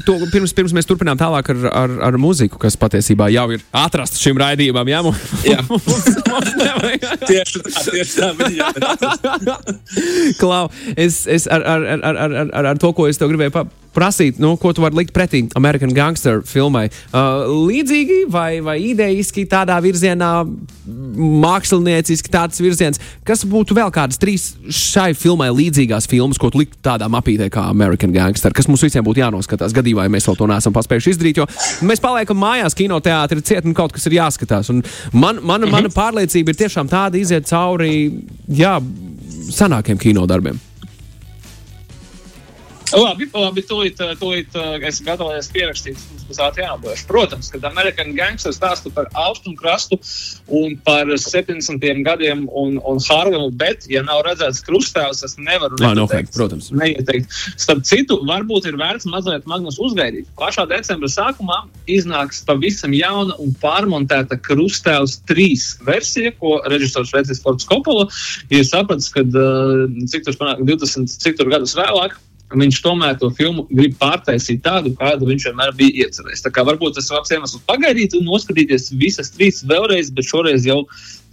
tu, 0.06 0.16
pirms, 0.32 0.54
pirms 0.56 0.74
mēs 0.76 0.88
turpinām 0.88 1.18
tālāk 1.20 1.50
ar, 1.52 1.64
ar, 1.82 1.94
ar 2.08 2.18
muziku, 2.20 2.60
kas 2.62 2.78
patiesībā 2.80 3.28
jau 3.32 3.46
ir 3.56 3.64
atrasta 3.76 4.20
šim 4.20 4.40
raidījumam, 4.40 4.88
jā? 4.88 5.02
jā. 5.46 5.60
tieši 7.30 7.62
tā, 7.66 7.72
tieši 7.90 8.14
tā. 8.16 8.30
Klau, 10.40 10.64
es, 10.96 11.24
es 11.30 11.48
ar, 11.50 11.64
ar, 11.74 11.86
ar, 11.98 12.16
ar, 12.26 12.36
ar, 12.44 12.72
ar 12.74 12.82
to, 12.82 12.92
ko 12.96 13.08
es 13.10 13.20
tev 13.20 13.32
gribēju 13.32 13.54
pa, 13.54 13.66
prasīt, 13.94 14.40
nu, 14.42 14.54
ko 14.60 14.72
tu 14.74 14.84
vari 14.84 15.02
likt 15.02 15.14
pretī 15.16 15.44
American 15.58 15.92
Gangster 15.96 16.40
filmai. 16.46 16.88
Uh, 17.12 17.44
līdzīgi 17.68 18.22
vai, 18.32 18.60
vai 18.64 18.78
idejiski 18.92 19.44
tādā 19.50 19.76
virzienā, 19.84 20.32
mākslinieciski 21.42 22.32
tāds 22.32 22.60
virziens, 22.62 23.00
kas 23.28 23.44
būtu 23.48 23.76
vēl 23.76 23.92
kādas 23.94 24.20
trīs 24.22 24.52
šai 24.66 25.12
filmai 25.18 25.50
līdzīgās 25.54 26.08
filmas, 26.10 26.40
ko 26.40 26.50
tu 26.52 26.62
likt 26.62 26.78
tādā 26.84 27.08
mapītē 27.12 27.50
kā 27.52 27.68
American 27.70 28.14
Gangster, 28.14 28.54
kas 28.56 28.68
mums 28.70 28.82
visiem 28.84 29.04
būtu 29.06 29.22
jānoskatās 29.22 29.76
gadījumā, 29.76 30.08
ja 30.08 30.14
mēs 30.14 30.26
vēl 30.28 30.38
to 30.40 30.50
neesam 30.50 30.74
paspējuši 30.76 31.14
izdarīt, 31.14 31.42
jo 31.42 31.48
mēs 31.86 32.02
paliekam 32.02 32.40
mājās, 32.42 32.76
kinoteātrī 32.78 33.44
ciet 33.46 33.68
un 33.68 33.76
kaut 33.76 33.94
kas 33.94 34.08
ir 34.08 34.18
jāskatās. 34.18 34.72
Un 34.72 34.82
man, 35.12 35.40
mana, 35.42 35.68
mana 35.68 35.86
mhm. 35.88 35.96
pārliecība 35.96 36.52
ir 36.52 36.60
tiešām 36.64 36.90
tāda 36.90 37.20
iziet 37.20 37.48
cauri, 37.50 37.94
jā, 38.50 38.78
sanākiem 39.52 40.00
kinodarbiem. 40.00 40.60
Labi, 42.92 43.26
labi 43.32 43.62
tūlīt, 43.64 44.00
tūlīt 44.20 44.56
es 44.88 45.00
gatavojos 45.04 45.48
pierakstīt 45.52 46.00
uz 46.30 46.40
Ātrijas. 46.42 47.04
Protams, 47.08 47.48
kad 47.52 47.64
American 47.68 48.12
Gangsters 48.16 48.58
stāsta 48.58 48.92
par 48.92 49.08
austrumu 49.18 49.56
krastu 49.58 49.98
un 50.52 50.76
par 50.84 51.08
70. 51.08 51.80
gadiem 52.04 52.44
un, 52.48 52.78
un 52.88 53.00
Harlemu, 53.02 53.50
bet, 53.58 53.86
ja 53.90 54.02
nav 54.04 54.22
redzēts 54.26 54.62
krustāvs, 54.66 55.22
es 55.26 55.36
nevaru 55.40 55.80
Lā, 55.80 55.92
noteikt, 55.96 56.32
protams. 56.36 56.70
neieteikt. 56.76 57.32
Starp 57.60 57.84
citu, 57.88 58.20
varbūt 58.28 58.68
ir 58.70 58.78
vērts 58.80 59.08
mazliet 59.10 59.48
Magnus 59.50 59.80
uzgaidīt. 59.82 60.28
Pašā 60.38 60.66
decembra 60.70 61.10
sākumā 61.12 61.62
iznāks 61.90 62.42
pavisam 62.48 62.94
jauna 62.96 63.38
un 63.42 63.54
pārmontēta 63.62 64.38
krustāvs 64.44 65.18
3 65.30 65.86
versija, 65.88 66.34
ko 66.40 66.58
režisors 66.72 67.14
Vecis 67.14 67.40
Fords 67.42 67.68
Kopola 67.68 68.08
ir 68.52 68.66
sapratis, 68.68 69.08
kad 69.12 69.32
cik 70.12 70.28
tur 70.28 70.38
panāk 70.40 70.62
20, 70.68 71.08
cik 71.22 71.40
tur 71.40 71.50
gadus 71.52 71.76
vēlāk 71.78 72.18
viņš 72.58 72.80
tomēr 72.84 73.16
to 73.20 73.30
filmu 73.36 73.64
grib 73.70 73.96
pārtaisīt 74.00 74.62
tādu, 74.64 74.92
kādu 74.98 75.28
viņš 75.28 75.48
vienmēr 75.48 75.72
bija 75.78 76.06
iecerējis. 76.06 76.44
Tā 76.44 76.52
kā 76.54 76.64
varbūt 76.66 76.96
tas 76.98 77.08
ir 77.08 77.16
labs 77.16 77.32
iemesls 77.34 77.64
pagaidīt 77.68 78.16
un 78.18 78.26
noskatīties 78.28 78.90
visas 79.00 79.32
trīs 79.34 79.62
vēlreiz, 79.68 80.12
bet 80.14 80.28
šoreiz 80.28 80.66
jau, 80.68 80.80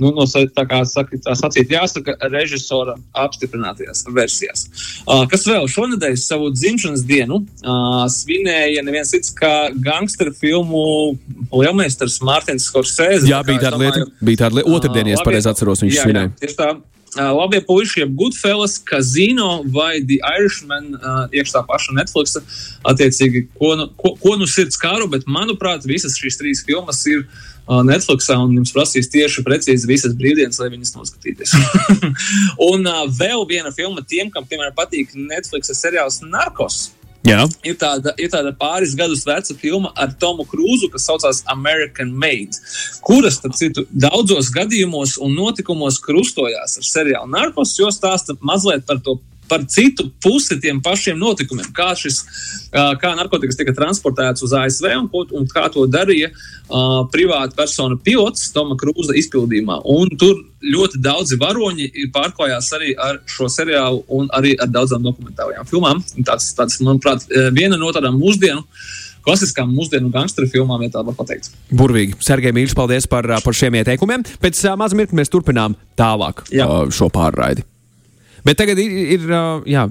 nu, 0.01 0.11
no, 0.15 0.25
tā 0.25 0.65
kā 0.69 0.81
saka, 0.87 1.19
tā 1.25 1.35
sacīt, 1.37 1.73
jāsaka, 1.73 2.15
režisora 2.31 2.95
apstiprinātajās 3.25 4.05
versijās. 4.15 4.67
Uh, 5.05 5.25
kas 5.31 5.47
vēl 5.49 5.67
šonadēļ 5.71 6.19
savu 6.21 6.51
dzimšanas 6.55 7.05
dienu 7.09 7.41
uh, 7.43 8.05
svinēja 8.11 8.85
neviens 8.87 9.11
cits 9.15 9.33
kā 9.35 9.53
gangsteru 9.83 10.35
filmu 10.37 10.85
lielmeistars 11.51 12.19
Mārtiņš 12.25 12.69
Skorsēze. 12.69 13.27
Jā, 13.29 13.41
bija 13.47 13.67
tāda 13.67 13.81
lieta, 13.81 14.05
bija 14.23 14.45
tāda 14.45 14.61
lieta, 14.61 14.77
otrdien, 14.77 15.11
ja 15.11 15.19
es 15.19 15.25
pareizi 15.25 15.51
atceros, 15.51 15.83
viņš 15.85 15.99
jā, 15.99 16.07
svinēja. 16.07 16.33
Jā. 16.45 16.55
Uh, 16.69 16.98
labie 17.17 17.61
puiši, 17.65 18.03
jeb 18.03 18.15
Goodfellas, 18.15 18.77
Casino 18.77 19.63
vai 19.73 20.01
The 20.01 20.19
Irishman, 20.37 20.93
uh, 20.93 21.21
iekšā 21.33 21.57
tā 21.57 21.63
paša 21.65 21.95
Netflix. 21.97 22.35
Attiecīgi, 22.87 23.47
ko 23.57 23.73
nu, 23.79 23.87
ko, 23.97 24.13
ko 24.21 24.35
nu 24.37 24.47
sirds 24.49 24.77
kāru, 24.79 25.09
bet 25.09 25.25
manuprāt, 25.27 25.87
visas 25.89 26.17
šīs 26.19 26.37
trīs 26.39 26.61
filmas 26.67 27.01
ir 27.09 27.23
uh, 27.23 27.81
Netflixā 27.87 28.37
un 28.37 28.53
jums 28.59 28.73
prasīs 28.75 29.09
tieši 29.09 29.45
precīzi 29.47 29.89
visas 29.89 30.13
brīvdienas, 30.19 30.61
lai 30.61 30.69
viņas 30.75 30.95
noskatīties. 30.99 31.55
un 32.71 32.85
uh, 32.85 33.03
vēl 33.19 33.45
viena 33.49 33.73
filma 33.75 34.05
tiem, 34.05 34.29
kam, 34.33 34.45
piemēram, 34.49 34.77
patīk 34.77 35.15
Netflix 35.17 35.73
seriāls 35.79 36.21
Narcos. 36.25 36.89
Jā. 37.29 37.45
Ir 37.67 37.77
tāda, 37.79 38.13
ir 38.17 38.31
tāda 38.33 38.53
pāris 38.57 38.95
gadus 38.97 39.23
veca 39.27 39.55
filma 39.59 39.91
ar 39.99 40.13
Tomu 40.19 40.45
Krūzu, 40.49 40.89
kas 40.93 41.05
saucās 41.09 41.43
American 41.51 42.11
Made, 42.17 42.57
kuras, 43.05 43.37
starp 43.39 43.57
citu, 43.59 43.85
daudzos 43.93 44.49
gadījumos 44.55 45.17
un 45.23 45.35
notikumos 45.37 45.99
krustojās 46.03 46.79
ar 46.81 46.87
seriālu 46.89 47.29
Narkos, 47.33 47.75
jo 47.79 47.91
stāsta 47.93 48.37
mazliet 48.41 48.87
par 48.89 49.01
to. 49.05 49.19
Par 49.49 49.65
citu 49.71 50.09
pusi 50.23 50.59
tiem 50.61 50.81
pašiem 50.83 51.17
notikumiem, 51.19 51.71
kā 51.75 51.91
šis, 51.97 52.21
kā 52.71 53.13
narkotikas 53.17 53.57
tika 53.59 53.73
transportēts 53.75 54.45
uz 54.45 54.53
ASV 54.55 54.91
un, 54.99 55.09
un 55.09 55.49
kā 55.49 55.65
to 55.73 55.87
darīja 55.89 56.29
uh, 56.31 57.01
privāta 57.13 57.57
persona 57.57 57.97
pilots 58.03 58.51
Toma 58.55 58.77
Krūza 58.79 59.17
izpildījumā. 59.19 59.81
Un 59.89 60.13
tur 60.19 60.39
ļoti 60.63 61.01
daudzi 61.03 61.39
varoņi 61.39 61.89
pārklājās 62.15 62.71
arī 62.77 62.95
ar 62.99 63.21
šo 63.29 63.49
seriālu 63.51 64.03
un 64.15 64.31
arī 64.35 64.55
ar 64.59 64.71
daudzām 64.71 65.05
dokumentālajām 65.05 65.69
filmām. 65.69 66.01
Tas, 66.27 66.53
manuprāt, 66.83 67.25
viena 67.55 67.79
no 67.79 67.93
tādām 67.95 68.19
mūsdienu 68.19 68.65
klasiskām 69.25 69.71
mūsdienu 69.75 70.11
gangsteru 70.13 70.49
filmām, 70.51 70.83
ja 70.85 70.93
tā 70.93 71.03
var 71.05 71.17
pateikt. 71.17 71.51
Burvīgi. 71.75 72.17
Sergei 72.23 72.55
Mīļš, 72.55 72.75
paldies 72.77 73.09
par, 73.09 73.27
par 73.43 73.57
šiem 73.57 73.79
ieteikumiem. 73.81 74.25
Pēc 74.41 74.63
uh, 74.65 74.77
maza 74.79 74.97
mirkļa 74.99 75.19
mēs 75.19 75.33
turpinām 75.33 75.77
tālāk 75.99 76.45
uh, 76.47 76.87
šo 76.93 77.11
pārraidi. 77.13 77.65
Bet 78.45 78.59
tagad 78.61 78.79
ir, 78.81 78.95
ir 79.17 79.27
jā, 79.69 79.87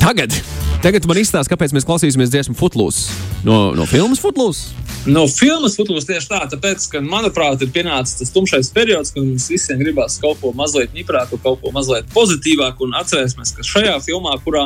tagad. 0.00 0.36
Tagad 0.84 1.06
man 1.08 1.18
izstāsta, 1.18 1.50
kāpēc 1.54 1.72
mēs 1.74 1.86
klausīsimies 1.88 2.30
dziesmu 2.30 2.54
Footloose 2.54 3.08
no, 3.46 3.72
no 3.74 3.86
filmas 3.88 4.20
Footloose. 4.22 4.74
No 5.06 5.22
filmas 5.30 5.76
futbols 5.78 6.06
tieši 6.08 6.26
tā, 6.32 6.40
tāpēc, 6.50 6.88
ka, 6.90 7.00
manuprāt, 7.04 7.60
ir 7.62 7.70
pienācis 7.70 8.18
tas 8.18 8.32
tumšais 8.34 8.72
periods, 8.74 9.12
kad 9.14 9.22
mums 9.22 9.46
visiem 9.52 9.78
gribās 9.78 10.16
kaut 10.22 10.40
ko 10.42 10.50
mazliet 10.58 10.96
ņiprāku, 10.96 11.38
kaut 11.44 11.60
ko 11.62 11.70
mazliet 11.74 12.08
pozitīvāku. 12.14 12.88
Un 12.88 12.96
atcerēsimies, 12.98 13.52
ka 13.54 13.66
šajā 13.66 13.94
filmā, 14.02 14.34
kurā 14.42 14.64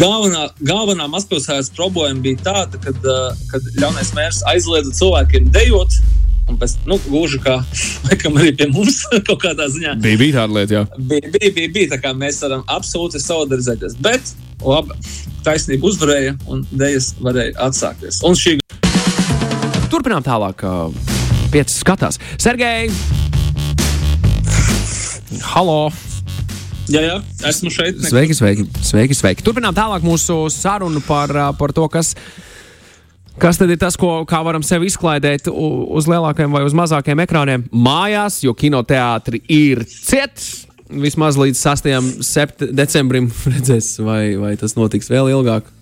galvenā, 0.00 0.48
galvenā 0.66 1.06
mazpilsētas 1.12 1.70
problēma 1.78 2.24
bija 2.26 2.42
tāda, 2.48 2.80
kad, 2.82 2.98
kad 3.52 3.70
ļaunais 3.78 4.10
mērs 4.18 4.42
aizliedza 4.50 4.96
cilvēkiem 4.98 5.52
dejot. 5.54 5.94
Un 6.46 6.58
pēc 6.60 6.76
tam, 6.76 6.92
nu, 6.92 6.98
gluži 7.08 7.40
kā 7.42 7.56
laikam 8.06 8.38
arī 8.38 8.52
pie 8.58 8.68
mums 8.70 9.00
kaut 9.28 9.40
kādā 9.42 9.66
ziņā 9.72 9.96
Bija, 10.02 10.20
bija 10.20 10.38
tāda 10.40 10.58
lieta, 10.58 10.76
jā. 10.78 10.84
bija, 10.96 11.32
bija, 11.34 11.52
bija, 11.58 11.72
bija 11.74 11.92
tā 11.96 12.00
kā 12.02 12.12
mēs 12.14 12.38
varam 12.44 12.62
absolūti 12.70 13.22
solidarizēties. 13.22 13.98
Bet, 14.02 14.34
labi, 14.62 14.94
taisnība 15.46 15.90
uzvarēja 15.90 16.36
un 16.46 16.62
dēļas 16.70 17.12
varēja 17.22 17.58
atsākties. 17.66 18.22
Un 18.26 18.38
šī 18.38 18.58
Turpinām 19.90 20.22
tālāk. 20.26 20.62
Pieci 21.52 21.78
skatās. 21.78 22.18
Sergei! 22.42 22.90
Halo! 25.54 25.90
Jā, 26.86 27.00
jā, 27.02 27.14
esmu 27.48 27.70
šeit. 27.74 27.98
Sveiki, 28.06 28.34
sveiki, 28.38 28.66
sveiki, 28.86 29.16
sveiki. 29.18 29.44
Turpinām 29.46 29.74
tālāk 29.74 30.04
mūsu 30.06 30.44
sarunu 30.54 31.02
par, 31.06 31.32
par 31.58 31.74
to, 31.74 31.86
kas, 31.90 32.12
kas 33.42 33.60
tad 33.60 33.72
ir 33.72 33.80
tas, 33.80 33.96
ko, 34.00 34.20
varam 34.28 34.64
sevi 34.66 34.90
izklaidēt 34.90 35.50
uz 35.50 36.08
lielākiem 36.10 36.52
vai 36.52 36.64
uz 36.66 36.76
mazākiem 36.76 37.22
ekrāniem 37.26 37.66
mājās, 37.72 38.42
jo 38.46 38.54
kinoteātri 38.56 39.42
ir 39.52 39.84
ciet. 39.90 40.42
Vismaz 40.86 41.34
līdz 41.34 41.58
6. 41.58 41.88
Sept 42.22 42.68
decembrim 42.76 43.30
redzēs, 43.54 43.96
vai, 44.06 44.36
vai 44.38 44.54
tas 44.60 44.76
notiks 44.78 45.10
vēl 45.10 45.32
ilgāk. 45.34 45.72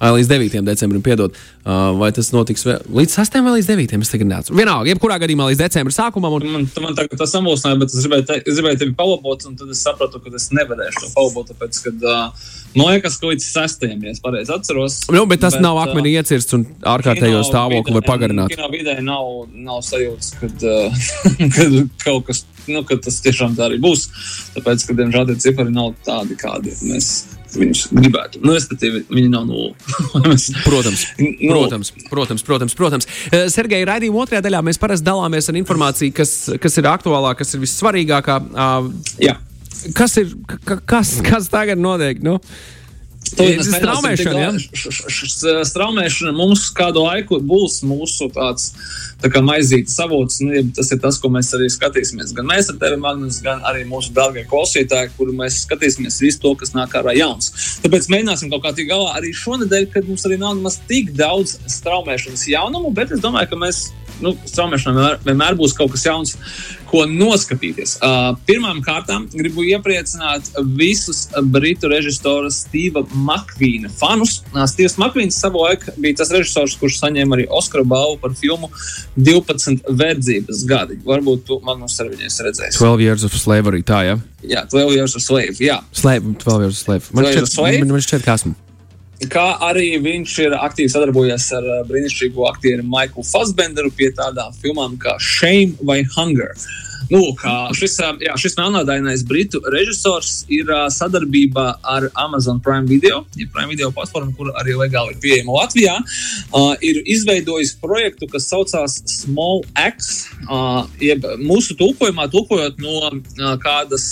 Līdz 0.00 0.28
9. 0.28 0.62
decembrim, 0.66 1.02
piedod. 1.02 1.36
Uh, 1.64 1.94
vai 1.96 2.10
tas 2.12 2.28
notiks 2.34 2.64
vēl 2.66 2.82
līdz 2.92 3.14
6. 3.20 3.36
vai 3.46 3.52
līdz 3.54 3.68
9. 3.70 3.94
Es 4.04 4.10
tagad 4.12 4.28
neatceros. 4.28 4.58
Vienalga, 4.58 4.90
jebkurā 4.90 5.16
gadījumā 5.22 5.46
līdz 5.52 5.62
decembra 5.62 5.94
sākumam. 5.94 6.34
Un, 6.36 6.48
Man, 6.54 6.66
man 6.82 6.96
tagad 6.98 7.16
tas 7.20 7.32
samulsināja, 7.32 7.78
bet 7.80 7.94
es 7.94 8.02
gribēju, 8.04 8.26
te, 8.28 8.36
es 8.42 8.58
gribēju 8.58 8.80
tevi 8.82 8.96
palabot, 8.98 9.46
un 9.48 9.54
tad 9.60 9.70
es 9.72 9.80
sapratu, 9.86 10.20
ka 10.20 10.34
es 10.34 10.50
nevarēšu 10.54 11.04
to 11.06 11.10
palabot, 11.14 11.48
tāpēc, 11.52 11.78
ka 11.86 11.92
uh, 11.94 12.50
man 12.74 12.90
liekas, 12.90 13.16
ka 13.20 13.30
līdz 13.30 13.46
sestajam, 13.46 14.02
ja 14.04 14.12
es 14.12 14.20
pareizi 14.24 14.52
atceros. 14.54 14.98
nu, 15.14 15.24
bet 15.30 15.40
tas 15.46 15.56
bet, 15.56 15.64
nav 15.64 15.80
ā, 15.80 15.86
akmenī 15.86 16.16
iecirsts 16.18 16.58
un 16.58 16.66
ārkārtējo 16.94 17.44
stāvokli 17.48 17.96
var 17.96 18.08
pagarināt. 18.10 18.52
Kino 18.52 18.68
vidē 18.74 18.98
nav, 19.04 19.46
nav 19.54 19.80
sajūtas, 19.86 20.34
kad, 20.42 20.66
uh, 20.68 21.06
kad 21.56 21.78
kaut 22.04 22.28
kas, 22.28 22.44
nu, 22.66 22.84
kad 22.84 23.00
tas 23.06 23.22
tiešām 23.24 23.56
tā 23.56 23.70
arī 23.70 23.80
būs. 23.84 24.10
Tāpēc, 24.58 24.84
ka, 24.90 24.98
diemžēl, 25.00 25.30
tie 25.30 25.40
cipari 25.48 25.72
nav 25.72 25.94
tādi, 26.04 26.36
kādi 26.40 26.76
mēs 26.90 27.14
viņus 27.60 27.82
gribētu. 27.94 28.40
Nu, 28.44 28.54
respektīvi, 28.56 29.04
viņi 29.10 29.30
nav 29.32 29.46
nulle. 29.48 29.72
Protams, 30.68 31.06
Nu. 31.18 31.50
protams, 31.50 31.92
protams, 32.10 32.42
protams. 32.46 32.74
protams. 32.78 33.08
Eh, 33.32 33.46
Sergei, 33.52 33.84
raidījuma 33.88 34.24
otrajā 34.24 34.42
daļā 34.46 34.60
mēs 34.66 34.78
parasti 34.82 35.06
dalāmies 35.06 35.48
ar 35.52 35.58
informāciju, 35.60 36.14
kas, 36.16 36.32
kas 36.60 36.78
ir 36.80 36.88
aktuālā, 36.90 37.34
kas 37.38 37.54
ir 37.56 37.62
vissvarīgākā. 37.64 38.38
Ah, 38.54 38.88
Jā. 39.22 39.36
Kas 39.94 40.14
ir, 40.16 40.30
ka- 40.64 40.78
kas, 40.88 41.18
kas 41.26 41.48
tagad 41.52 41.76
notiek? 41.82 42.22
Nu? 42.24 42.38
Straumēšana, 43.80 44.42
š- 44.74 45.64
Straumēšana 45.70 46.32
mums 46.36 46.68
kādu 46.76 47.02
laiku 47.04 47.38
būs 47.42 47.80
mūsu 47.86 48.28
tāds 48.34 48.70
tā 49.24 49.30
kā 49.32 49.40
maizītes 49.44 49.96
avots. 50.04 50.40
Nu, 50.44 50.62
tas 50.76 50.90
ir 50.92 51.00
tas, 51.02 51.18
ko 51.22 51.30
mēs 51.32 51.50
arī 51.56 51.68
skatīsimies. 51.72 52.34
Gan 52.36 52.46
mēs 52.50 52.68
ar 52.72 52.78
tevi, 52.82 52.98
Magnus, 53.00 53.40
gan 53.44 53.62
arī 53.66 53.84
mūsu 53.88 54.12
dārgie 54.16 54.44
klausītāji, 54.50 55.12
kuru 55.16 55.32
mēs 55.38 55.62
skatīsimies 55.64 56.20
visu 56.22 56.40
to, 56.44 56.54
kas 56.60 56.74
nāk 56.76 56.94
ārā 57.00 57.16
jauns. 57.16 57.50
Tāpēc 57.84 58.10
mēģināsim 58.12 58.52
kaut 58.52 58.62
kā 58.66 58.74
tikt 58.76 58.90
galā 58.92 59.14
arī 59.18 59.32
šonadēļ, 59.34 59.88
kad 59.94 60.08
mums 60.08 60.26
arī 60.28 60.38
nav 60.38 60.54
nemaz 60.58 60.78
tik 60.88 61.14
daudz 61.16 61.56
straumēšanas 61.78 62.46
jaunumu, 62.52 62.92
bet 62.94 63.12
es 63.16 63.20
domāju, 63.24 63.50
ka 63.54 63.60
mēs. 63.66 63.86
Nu, 64.22 64.34
straumēšanā 64.46 64.94
vienmēr, 64.94 65.20
vienmēr 65.26 65.56
būs 65.58 65.74
kaut 65.76 65.92
kas 65.94 66.04
jauns, 66.06 66.34
ko 66.90 67.02
noskatīties. 67.10 67.96
Uh, 67.98 68.36
Pirmām 68.46 68.78
kārtām 68.84 69.26
gribu 69.32 69.64
iepriecināt 69.66 70.50
visus 70.78 71.24
britu 71.50 71.90
režisora 71.90 72.50
Steva 72.54 73.02
Makvīna 73.26 73.90
fanus. 73.90 74.38
Uh, 74.52 74.62
Stevs 74.70 74.94
Makvīns 75.02 75.38
savulaik 75.42 75.88
bija 75.98 76.20
tas 76.22 76.30
režisors, 76.34 76.76
kurš 76.78 77.00
saņēma 77.02 77.38
arī 77.38 77.48
Oskara 77.50 77.86
balvu 77.88 78.20
par 78.22 78.36
filmu 78.38 78.70
12 79.18 79.88
verdzības 79.90 80.64
gadi. 80.70 81.00
Varbūt 81.06 81.46
tu 81.48 81.58
man 81.66 81.82
no 81.82 81.90
sarunās 81.90 82.38
redzēsi. 82.44 82.78
12 82.78 83.06
years 83.08 83.26
of 83.26 83.34
slavery, 83.38 83.82
tā, 83.86 84.04
ja? 84.06 84.18
Jā, 84.44 84.66
12 84.70 84.98
years 84.98 85.16
of 85.18 85.24
slave. 85.24 85.56
Jā. 85.62 85.80
Slave, 85.96 86.36
12 86.44 86.68
years 86.68 86.78
of 86.78 86.84
slave. 86.84 87.10
Man 87.10 87.26
12 87.26 87.32
šķiet, 87.32 87.40
years 87.40 87.50
of 87.50 87.56
slave? 87.58 87.80
man, 87.82 87.96
man 87.96 88.06
šķiet 88.06 88.26
ka 88.26 88.38
esmu. 88.38 88.54
Kā 89.30 89.44
arī 89.62 89.94
viņš 90.02 90.32
ir 90.44 90.54
aktīvi 90.58 90.92
sadarbojies 90.92 91.46
ar 91.56 91.66
uh, 91.68 91.82
brīnišķīgo 91.88 92.46
aktieru 92.48 92.86
Maiklu 92.88 93.24
Fassbenderu 93.26 93.92
pie 93.94 94.10
tādām 94.16 94.54
filmām 94.60 94.98
kā 95.00 95.16
Shame 95.22 95.78
vai 95.86 96.02
Hunger. 96.16 96.52
Nu, 97.10 97.20
šis, 97.76 97.98
jā, 98.24 98.34
šis 98.40 98.56
melnādainais 98.56 99.24
britu 99.28 99.60
režisors 99.72 100.44
ir 100.52 100.70
sadarbībā 100.92 101.66
ar 101.94 102.06
Amazon 102.20 102.60
Prime 102.64 102.88
Video, 102.88 103.22
ja 103.36 103.48
Prime 103.52 103.74
Video 103.74 103.90
platformu, 103.94 104.32
kur 104.38 104.50
arī 104.60 104.76
legāli 104.78 105.14
ir 105.14 105.20
pieejama 105.22 105.58
Latvijā. 105.58 105.96
Ir 106.84 107.02
izveidojis 107.04 107.74
projektu, 107.82 108.28
kas 108.32 108.48
saucās 108.48 108.96
Small 109.10 109.62
X, 109.84 110.14
jeb 111.02 111.28
mūsu 111.42 111.76
tulkojumā, 111.80 112.28
tulkojot 112.32 112.80
no 112.82 113.12
kādas 113.62 114.08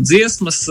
dziesmas, 0.00 0.64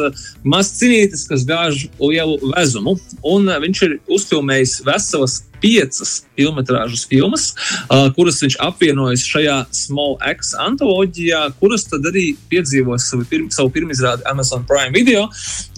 maz 0.43 0.73
cīnītas, 0.79 1.27
kas 1.29 1.45
gāž 1.47 1.85
lielu 2.01 2.39
vezumu. 2.55 2.97
Un 3.27 3.49
viņš 3.61 3.85
ir 3.87 3.97
uzfilmējis 4.09 4.81
veselas 4.87 5.41
piecas 5.61 6.21
filmas 6.35 7.05
filmas, 7.11 7.51
uh, 7.89 8.09
kuras 8.15 8.39
viņš 8.41 8.57
apvienojas 8.63 9.23
šajā 9.27 9.57
Small 9.75 10.17
X 10.31 10.53
antoloģijā, 10.61 11.41
kuras 11.59 11.85
tad 11.89 12.05
arī 12.09 12.31
piedzīvos 12.51 13.09
savu, 13.11 13.25
pirm, 13.29 13.49
savu 13.53 13.71
pirmizrādi 13.73 14.25
Amazon 14.29 14.65
Prime 14.67 14.93
video. 14.95 15.27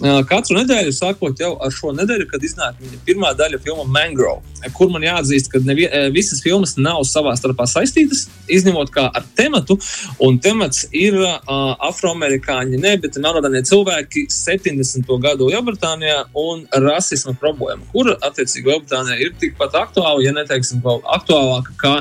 Uh, 0.00 0.22
katru 0.28 0.58
nedēļu, 0.60 0.94
sākot 0.94 1.40
jau 1.40 1.54
ar 1.62 1.74
šo 1.74 1.92
nedēļu, 1.96 2.28
kad 2.30 2.44
iznāk 2.44 2.80
viņa 2.80 3.00
pirmā 3.06 3.34
daļa 3.38 3.60
filma 3.64 3.86
Mangrove, 3.94 4.42
kur 4.76 4.90
man 4.92 5.04
jāatzīst, 5.04 5.50
ka 5.52 5.60
nevie, 5.64 5.88
visas 6.14 6.42
filmas 6.44 6.76
nav 6.80 7.02
savā 7.08 7.34
starpā 7.38 7.66
saistītas, 7.68 8.26
izņemot 8.50 8.92
kā 8.94 9.06
ar 9.12 9.26
tematu, 9.36 9.76
un 10.24 10.38
temats 10.42 10.86
ir 10.94 11.18
uh, 11.20 11.34
afroamerikāņi, 11.90 12.80
ne, 12.80 12.94
bet 13.02 13.18
melnādānie 13.20 13.64
cilvēki 13.66 14.26
70. 14.32 15.10
gadu 15.24 15.50
Lielbritānijā 15.50 16.24
un 16.40 16.64
rasisma 16.86 17.36
problēma, 17.40 17.84
kura 17.92 18.16
attiecīgi 18.24 18.70
Lielbritānijā 18.70 19.20
ir 19.20 19.34
tikpat 19.40 19.73
tikpat 19.74 19.90
aktuāla, 19.90 20.22
ja 20.22 20.32
neteiksim, 20.32 20.82
vēl 20.82 21.02
aktuālāka, 21.04 21.74
kā 21.78 21.94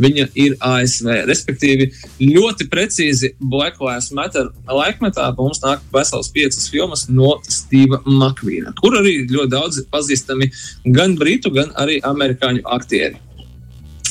viņa 0.00 0.28
ir 0.34 0.56
ASV. 0.60 1.26
Respektīvi, 1.28 1.90
ļoti 2.20 2.68
precīzi 2.70 3.34
Black 3.40 3.80
Lives 3.80 4.10
Matter 4.12 4.50
laikmetā 4.66 5.34
mums 5.38 5.60
nāk 5.62 5.80
vesels 5.92 6.30
piecas 6.30 6.68
filmas 6.70 7.08
no 7.08 7.40
Steva 7.48 8.00
Makvīna, 8.04 8.74
kur 8.80 8.96
arī 8.98 9.26
ļoti 9.30 9.50
daudz 9.50 9.82
pazīstami 9.90 10.50
gan 10.86 11.16
britu, 11.16 11.50
gan 11.50 11.72
arī 11.76 12.00
amerikāņu 12.02 12.62
aktieri. 12.64 13.16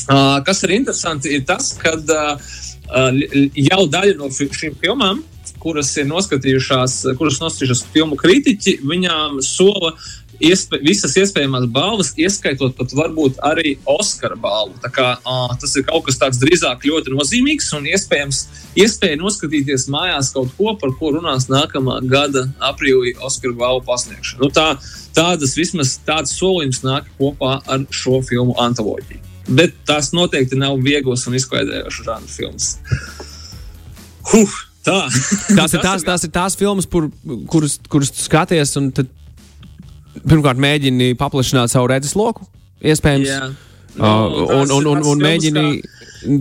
Uh, 0.10 0.42
kas 0.42 0.64
ir 0.64 0.72
interesanti, 0.74 1.36
ir 1.36 1.44
tas, 1.46 1.76
ka 1.78 1.94
uh, 1.94 2.40
jau 3.54 3.84
daļa 3.86 4.16
no 4.18 4.30
šīm 4.34 4.80
filmām, 4.82 5.22
kuras 5.60 5.92
ir 6.00 6.08
noskatījušās, 6.10 6.96
kuras 7.20 7.38
noskatījušās 7.44 7.84
filmu 7.94 8.18
kritiķi, 8.18 8.80
viņām 8.88 9.42
sola 9.44 9.92
iespē, 10.44 10.80
visas 10.84 11.16
iespējamās 11.20 11.68
balvas, 11.74 12.12
ieskaitot 12.20 12.76
pat 12.78 12.94
varbūt 12.96 13.40
arī 13.46 13.76
Oskara 13.90 14.38
balvu. 14.40 14.78
Tā 14.84 14.92
kā, 14.94 15.08
uh, 15.20 15.54
tas 15.60 15.76
ir 15.78 15.86
kaut 15.88 16.08
kas 16.08 16.20
tāds 16.22 16.40
drīzāk 16.42 16.86
ļoti 16.88 17.14
nozīmīgs 17.16 17.72
un 17.78 17.88
iespējams 17.92 18.42
iespēja 18.80 19.20
noskatīties 19.20 19.88
mājās 19.92 20.32
kaut 20.36 20.54
ko, 20.58 20.74
par 20.80 20.94
ko 21.00 21.14
runās 21.18 21.50
nākamā 21.52 22.00
gada 22.10 22.48
aprīlī 22.72 23.16
Oskara 23.26 23.56
balvu 23.60 23.86
pasniegšana. 23.90 24.42
Nu, 24.44 24.52
tā, 24.54 24.70
tādas 25.18 25.58
vismaz 25.60 25.98
tāds 26.08 26.36
solījums 26.38 26.84
nāk 26.86 27.10
kopā 27.20 27.60
ar 27.68 27.86
šo 27.94 28.22
filmu 28.26 28.56
antoloģiju. 28.62 29.26
Bet 29.50 29.74
tās 29.90 30.12
noteikti 30.14 30.58
nav 30.60 30.78
vieglas 30.86 31.26
un 31.28 31.38
izklaidējošas 31.40 32.06
žanru 32.06 32.30
filmas. 32.30 32.74
Huh, 34.30 34.58
tā. 34.86 35.00
tās, 35.10 35.74
ir 35.74 35.82
tās, 35.88 36.06
tās 36.06 36.26
ir 36.28 36.34
tās 36.34 36.58
filmas, 36.60 36.86
kur, 36.90 37.10
kuras, 37.50 37.80
kuras 37.90 38.14
skaties, 38.28 38.76
un 38.78 38.92
tad 38.94 39.10
pirmkārt 40.26 40.62
mēģini 40.62 41.14
paplašināt 41.20 41.72
savu 41.72 41.90
redzesloku, 41.92 42.48
iespējams. 42.84 43.30
Yeah. 43.30 43.58
No, 44.00 44.10
uh, 44.30 44.52
un, 44.62 44.72
un, 44.72 44.86
un, 44.94 45.02
un 45.12 45.24
mēģini 45.24 45.64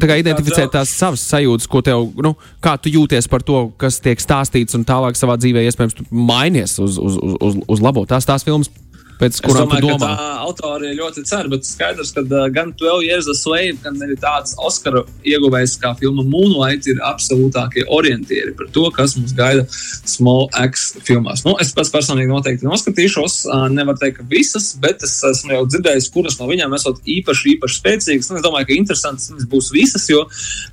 kā 0.03 0.19
identificēt 0.21 0.73
tās 0.75 0.91
savas 0.95 1.23
sajūtas, 1.31 1.69
ko 1.71 1.81
tev, 1.85 2.09
nu, 2.25 2.35
kā 2.65 2.75
tu 2.83 2.91
jūties 2.93 3.29
par 3.31 3.45
to, 3.47 3.69
kas 3.81 4.01
tiek 4.05 4.21
stāstīts, 4.21 4.77
un 4.79 4.85
tālāk 4.89 5.19
savā 5.19 5.39
dzīvē 5.41 5.65
iespējams 5.69 5.97
mainies 6.11 6.79
uz, 6.83 6.99
uz, 6.99 7.19
uz, 7.19 7.59
uz 7.69 7.83
labo. 7.85 8.05
Tās 8.09 8.27
tās 8.29 8.47
filmas 8.47 8.71
pēc 9.19 9.41
kurām 9.45 9.69
domāju, 9.69 9.85
tu 9.85 9.91
domā? 9.95 10.11
Autori 10.45 10.93
ļoti 10.97 11.25
cer, 11.29 11.49
bet 11.53 11.67
skaidrs, 11.67 12.13
ka 12.17 12.23
uh, 12.25 12.47
gan 12.55 12.73
12 12.79 13.07
Years 13.07 13.29
a 13.31 13.35
Slave, 13.37 13.77
gan 13.83 13.99
arī 14.05 14.17
tāds 14.21 14.55
Oskara 14.65 15.03
ieguvējs 15.27 15.77
kā 15.83 15.93
filma 15.99 16.25
Moonlight 16.27 16.89
ir 16.91 17.03
absolūtākie 17.07 17.87
orientieri 17.95 18.55
par 18.59 18.71
to, 18.75 18.87
kas 18.95 19.17
mums 19.19 19.35
gaida 19.37 19.67
Small 19.73 20.49
X 20.65 20.89
filmās. 21.07 21.45
Nu, 21.47 21.57
es 21.63 21.73
pats 21.77 21.93
personīgi 21.95 22.31
noteikti 22.31 22.69
noskatīšos, 22.69 23.41
uh, 23.51 23.67
nevar 23.73 23.99
teikt, 24.01 24.21
ka 24.21 24.29
visas, 24.31 24.71
bet 24.81 25.05
es 25.07 25.19
esmu 25.27 25.57
jau 25.57 25.65
dzirdējis, 25.69 26.11
kuras 26.15 26.39
no 26.41 26.49
viņām 26.51 26.77
esot 26.79 27.03
īpaši, 27.05 27.57
īpaši 27.57 27.81
spēcīgas. 27.83 28.31
Un 28.33 28.41
es 28.41 28.47
domāju, 28.47 28.71
ka 28.71 28.77
interesants 28.79 29.31
būs 29.51 29.73
visas, 29.75 30.07
jo 30.11 30.25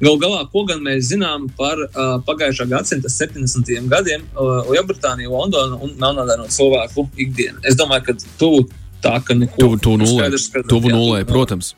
gal 0.04 0.20
galā, 0.22 0.46
ko 0.52 0.66
gan 0.70 0.84
mēs 0.86 1.10
zinām 1.12 1.50
par 1.58 1.82
uh, 1.88 2.18
pagājušā 2.26 2.70
gadsimta 2.72 3.12
70. 3.12 3.74
gadiem 3.92 4.26
Lielbritāniju, 4.36 5.32
Londonu 5.34 5.80
un 5.84 5.94
Melnādaino 6.00 6.48
cilvēku 6.52 7.08
ikdienu. 7.22 7.62
Es 7.68 7.78
domāju, 7.80 8.10
ka 8.10 8.16
tuvu 8.40 8.66
tā, 9.06 9.18
ka 9.26 9.38
neko 9.38 9.62
tuvu, 9.62 9.82
tuvu 9.82 10.04
nulē. 10.04 10.22
Skaidrs, 10.22 10.52
ka, 10.54 10.64
tuvu 10.70 10.94
nulē, 10.94 11.26
protams. 11.30 11.74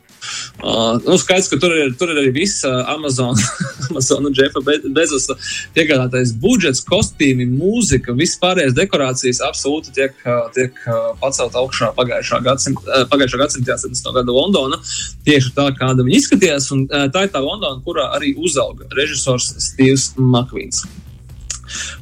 Uh, 0.58 0.98
nu, 1.06 1.14
skaidrs, 1.20 1.46
ka 1.48 1.56
tur 1.62 1.72
ir, 1.76 1.92
tur 1.98 2.10
ir 2.10 2.18
arī 2.24 2.32
viss 2.34 2.64
uh, 2.66 2.80
Amazon, 2.90 3.38
Amazon 3.88 4.26
un 4.26 4.34
Jeffa 4.34 4.60
Bezosa 4.66 5.36
piegādātais 5.76 6.32
budžets, 6.42 6.82
kostīmi, 6.88 7.46
mūzika, 7.52 8.16
viss 8.18 8.40
pārējais 8.42 8.74
dekorācijas 8.76 9.40
absolūti 9.46 9.94
tiek, 9.94 10.18
uh, 10.26 10.48
tiek 10.56 10.74
uh, 10.86 11.12
pacelt 11.22 11.56
augšā 11.58 11.92
pagājušā 11.98 12.42
gadsimta, 12.44 12.86
uh, 12.90 13.06
pagājušā 13.12 13.42
gadsimta 13.44 13.78
70. 13.78 14.14
gada 14.18 14.38
Londona. 14.40 14.80
Tieši 15.28 15.54
tā, 15.56 15.70
kāda 15.78 16.06
viņa 16.06 16.22
izskatījās, 16.22 16.70
un 16.74 16.88
uh, 16.88 17.06
tā 17.14 17.28
ir 17.28 17.34
tā 17.34 17.44
Londona, 17.44 17.78
kurā 17.86 18.10
arī 18.18 18.34
uzauga 18.36 18.90
režisors 18.98 19.52
Steve's 19.70 20.10
Makvīns. 20.18 20.82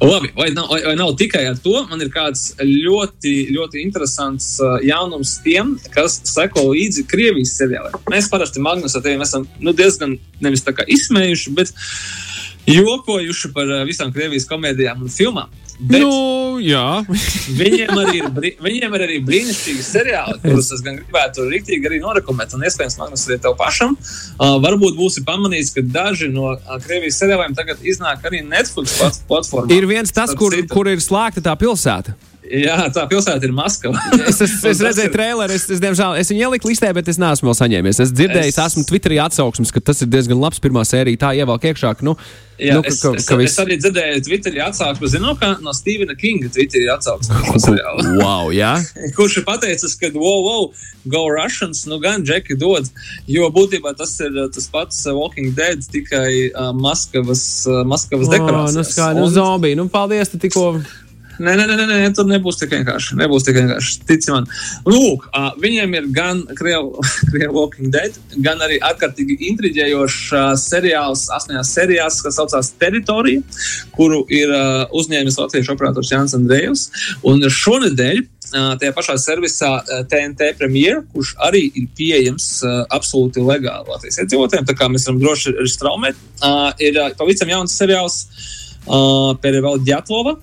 Labi, 0.01 0.31
vai 0.37 0.49
nav, 0.55 0.69
vai, 0.71 0.81
vai 0.85 0.95
nav 0.99 1.13
tikai 1.19 1.43
ar 1.49 1.59
to? 1.63 1.75
Man 1.89 2.01
ir 2.03 2.11
kāds 2.13 2.49
ļoti, 2.61 3.33
ļoti 3.55 3.83
interesants 3.83 4.55
uh, 4.63 4.77
jaunums 4.85 5.37
tiem, 5.45 5.75
kas 5.93 6.19
seko 6.29 6.69
līdzi 6.71 7.07
Krievijas 7.09 7.55
seriāliem. 7.59 7.99
Mēs 8.11 8.29
parasti 8.31 8.63
Magnus 8.63 8.97
ar 8.97 9.05
tiem 9.05 9.23
esam 9.25 9.47
nu, 9.59 9.73
diezgan 9.75 10.17
nevis 10.43 10.65
tā 10.65 10.75
kā 10.77 10.87
izsmējuši, 10.87 11.55
bet 11.57 11.73
jokojuši 12.71 13.53
par 13.55 13.69
uh, 13.71 13.85
visām 13.87 14.13
Krievijas 14.15 14.47
komēdijām 14.49 15.05
un 15.05 15.13
filmām. 15.13 15.53
Bet 15.77 16.01
nu, 16.01 16.57
jā. 16.63 17.03
viņiem, 17.61 17.91
arī 18.01 18.21
ir, 18.21 18.29
viņiem 18.65 18.95
ir 18.97 19.03
arī 19.05 19.17
brīnišķīgi 19.27 19.83
seriāli, 19.85 20.37
kurus 20.41 20.71
es 20.73 20.81
gribētu 20.85 21.45
rīktīgi 21.51 21.89
arī 21.89 21.99
norekomendēt. 22.01 22.55
Un 22.57 22.65
iespējams, 22.65 22.97
Magnus, 22.97 23.27
arī 23.29 23.37
tev 23.43 23.53
pašam. 23.59 23.93
Uh, 23.97 24.55
varbūt 24.63 24.97
būsi 24.97 25.21
pamanījis, 25.27 25.73
ka 25.75 25.85
daži 25.85 26.31
no 26.33 26.55
uh, 26.55 26.79
Krievijas 26.81 27.21
seriāliem 27.21 27.53
tagad 27.57 27.83
iznāk 27.85 28.25
arī 28.25 28.41
Netflix 28.47 28.97
platformā. 29.29 29.69
Ir 29.77 29.85
viens 29.89 30.13
tas, 30.13 30.33
kur, 30.37 30.55
kur 30.71 30.89
ir 30.89 31.03
slēgta 31.03 31.45
tā 31.45 31.53
pilsēta. 31.59 32.17
Jā, 32.47 32.77
tā 32.95 33.03
pilsēta 33.09 33.47
ir 33.47 33.53
Maskava. 33.55 33.99
es, 34.29 34.39
es, 34.43 34.57
es 34.63 34.81
redzēju, 34.83 35.09
ir... 35.09 35.13
traileri, 35.13 35.57
es, 35.57 35.67
es, 35.71 35.83
diemžēl, 35.83 36.17
es 36.21 36.31
viņu 36.31 36.47
ieliku 36.47 36.71
listē, 36.71 36.91
bet 36.95 37.09
es 37.11 37.19
neesmu 37.21 37.51
vēl 37.51 37.57
saņēmies. 37.59 38.01
Es 38.05 38.13
dzirdēju, 38.15 38.53
es... 38.53 38.59
esmu 38.63 38.85
Twitterī 38.87 39.19
atsauksmes, 39.23 39.73
ka 39.75 39.83
tas 39.83 40.03
ir 40.05 40.11
diezgan 40.11 40.39
labs 40.41 40.61
pirmā 40.63 40.85
sērija. 40.87 41.25
Tā 41.27 41.33
ievelk 41.39 41.67
iekšā. 41.71 41.95
Ka, 41.99 42.07
nu, 42.07 42.15
Jā, 42.57 42.73
nu, 42.73 42.81
es, 42.89 42.97
ka, 43.03 43.11
ka, 43.13 43.21
ka 43.21 43.35
es, 43.45 43.51
es 43.51 43.61
arī 43.61 43.75
dzirdēju, 43.77 44.21
Twitterī 44.25 44.61
atsauksmi, 44.65 45.09
zinu, 45.13 45.35
ka 45.37 45.51
no 45.61 45.73
Stevena 45.77 46.15
Kinga 46.17 46.49
Twitterī 46.53 46.87
atsauksmi. 46.89 47.75
wow, 48.23 48.49
jā. 48.55 48.71
Kurš 49.17 49.41
ir 49.43 49.45
pateicis, 49.45 49.93
ka, 50.01 50.09
wow, 50.15 50.39
wow, 50.41 50.65
go 51.05 51.27
Russians, 51.29 51.83
nu 51.89 51.99
gan 52.01 52.25
Džeki 52.25 52.57
dod, 52.57 52.89
jo 53.29 53.49
būtībā 53.53 53.93
tas 53.99 54.15
ir 54.25 54.39
tas 54.55 54.69
pats 54.73 55.03
Walking 55.05 55.53
Dead, 55.57 55.85
tikai 55.93 56.49
uh, 56.49 56.71
Maskavas, 56.73 57.43
uh, 57.69 57.83
Maskavas 57.85 58.33
dekorācijas. 58.33 58.73
Oh, 58.73 58.95
nu, 58.95 59.01
kā, 59.03 59.11
nu, 59.19 59.27
zombiji, 59.37 59.77
nu, 59.77 59.85
paldies, 59.93 60.33
tu 60.33 60.41
tikko. 60.41 60.71
Nē, 61.37 61.53
nē, 61.53 61.65
nē, 61.69 61.85
nē, 61.85 61.97
tur 62.17 62.25
nebūs 62.29 62.57
tik 62.57 62.71
vienkārši. 62.73 63.17
Nebūs 63.19 63.45
tik 63.45 63.57
vienkārši. 63.59 63.97
Tici 64.09 64.33
man. 64.33 64.47
Lūk, 64.89 65.27
uh, 65.29 65.51
viņiem 65.61 65.93
ir 65.99 66.07
gan 66.15 66.41
Krievijas 66.57 67.51
Walking 67.57 67.91
Dead, 67.93 68.17
gan 68.45 68.63
arī 68.65 68.79
ārkārtīgi 68.85 69.37
intriģējošs 69.51 70.21
uh, 70.33 70.47
seriāls, 70.61 71.27
astoņās 71.37 71.73
serijās, 71.77 72.21
kas 72.25 72.39
saucās 72.39 72.71
Teritorija, 72.81 73.43
kuru 73.97 74.23
ir 74.33 74.49
uh, 74.53 74.87
uzņēmis 74.97 75.37
latviešu 75.43 75.75
operators 75.75 76.13
Jānis 76.13 76.35
Andrejs. 76.37 76.87
Un 77.27 77.45
šonadēļ 77.45 78.25
tajā 78.47 78.93
pašā 78.95 79.17
servisā 79.19 79.71
TNT 80.07 80.53
premjeras, 80.57 81.05
kurš 81.13 81.33
arī 81.43 81.65
ir 81.67 81.87
pieejams 81.97 82.47
uh, 82.63 82.79
absolūti 82.95 83.43
legāli 83.43 83.91
Latvijas 83.91 84.21
iedzīvotājiem. 84.23 84.67
Tā 84.69 84.77
kā 84.77 84.89
mēs 84.91 85.07
varam 85.09 85.21
droši 85.21 85.53
arī 85.53 85.71
straumēt. 85.71 86.21
Uh, 86.39 86.69
ir 86.81 86.97
uh, 86.97 87.11
pavisam 87.19 87.51
jauns 87.51 87.75
seriāls 87.77 88.21
uh, 88.87 89.35
Perevēl 89.43 89.81
Djatlova, 89.83 90.37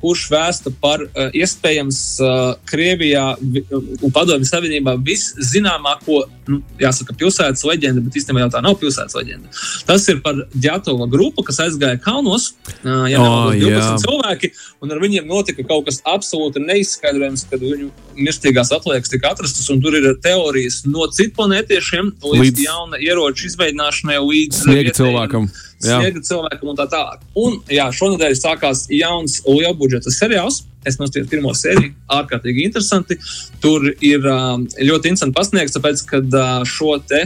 kurš 0.00 0.28
vēsta 0.32 0.72
par 0.80 1.02
uh, 1.04 1.34
iespējams 1.34 2.00
uh, 2.22 2.54
Krievijā 2.68 3.24
un 3.40 4.12
Padomju 4.14 4.46
Savienībā 4.48 4.94
viszināmāko, 5.04 6.22
nu, 6.50 6.60
jāsaka, 6.80 7.16
pilsētas 7.18 7.64
leģendu, 7.66 8.04
bet 8.06 8.18
īstenībā 8.20 8.44
jau 8.44 8.52
tā 8.54 8.62
nav 8.64 8.78
pilsētas 8.80 9.16
leģenda. 9.18 9.50
Tas 9.88 10.06
ir 10.12 10.20
par 10.24 10.44
Džatova 10.54 11.08
grupu, 11.10 11.44
kas 11.46 11.60
aizgāja 11.66 11.98
kalnos, 12.04 12.52
uh, 12.84 13.04
ja 13.10 13.20
oh, 13.22 13.50
12 13.52 13.74
jā. 13.74 13.90
cilvēki, 14.04 14.52
un 14.84 14.94
ar 14.94 15.02
viņiem 15.02 15.28
notika 15.30 15.66
kaut 15.66 15.88
kas 15.88 16.00
absolūti 16.06 16.62
neizskaidrojams, 16.64 17.46
kad 17.50 17.64
viņu 17.64 17.90
mirstīgās 18.14 18.72
atliekas 18.74 19.12
tika 19.12 19.34
atrastas, 19.34 19.68
un 19.74 19.82
tur 19.82 19.98
ir 19.98 20.10
teorijas 20.22 20.82
no 20.86 21.08
citplanētiešiem 21.10 22.14
līdz, 22.22 22.40
līdz 22.44 22.66
jauna 22.68 23.02
ieroča 23.02 23.48
izveidināšanai, 23.50 24.20
līdz 24.22 24.64
sniega 24.64 24.94
cilvēkam. 24.96 25.48
Vietējiem, 25.48 25.72
sniega 25.82 26.22
cilvēkam 26.28 26.70
un 26.72 26.78
tā 26.78 26.86
tālāk. 26.92 27.24
Un 27.40 27.58
jā, 27.72 27.88
šonadēļ 27.94 28.36
sākās 28.38 28.86
jauns 28.92 29.40
liela 29.48 29.74
budžeta 29.78 30.12
seriāls. 30.14 30.62
Es 30.84 30.98
noskatījos 31.00 31.30
pirmo 31.32 31.52
sēriju, 31.56 31.94
ārkārtīgi 32.12 32.66
interesanti. 32.68 33.16
Tur 33.62 33.86
ir 34.04 34.26
um, 34.28 34.66
ļoti 34.68 35.12
interesanti 35.12 35.36
pasniegts, 35.38 35.76
tāpēc, 35.78 36.02
ka 36.10 36.20
uh, 36.20 36.64
šo 36.68 36.98
te 37.08 37.24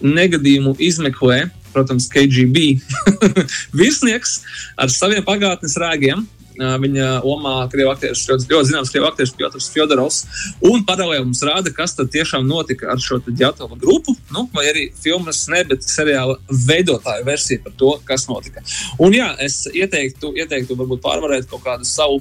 negadījumu 0.00 0.76
izmeklē, 0.80 1.42
protams, 1.74 2.06
KGB 2.10 2.78
virsnieks 3.80 4.40
ar 4.80 4.92
saviem 4.94 5.26
pagātnes 5.26 5.76
rēgiem. 5.80 6.22
Viņa 6.58 7.08
omā 7.28 7.54
krievu 7.72 7.92
aktieris, 7.92 8.24
ļoti, 8.28 8.48
ļoti 8.50 8.70
zināms 8.70 8.90
krievu 8.92 9.08
aktieris 9.08 9.32
Piotrs 9.36 9.68
Fjodorovs. 9.72 10.18
Un 10.66 10.84
paralēli 10.88 11.24
mums 11.28 11.42
rāda, 11.46 11.72
kas 11.74 11.94
tad 11.98 12.10
tiešām 12.12 12.48
notika 12.48 12.90
ar 12.92 13.00
šo 13.00 13.20
ģetālu 13.28 13.78
grupu, 13.80 14.16
nu, 14.34 14.46
vai 14.56 14.66
arī 14.72 14.88
filmas, 15.00 15.44
ne, 15.52 15.62
bet 15.68 15.86
seriāla 15.86 16.36
veidotāju 16.66 17.26
versiju 17.28 17.64
par 17.64 17.76
to, 17.80 17.94
kas 18.08 18.26
notika. 18.28 18.64
Un 19.00 19.16
jā, 19.16 19.30
es 19.40 19.62
ieteiktu, 19.70 20.34
ieteiktu 20.42 20.76
varbūt 20.80 21.04
pārvarēt 21.06 21.48
kaut 21.50 21.64
kādu 21.64 21.88
savu 21.88 22.20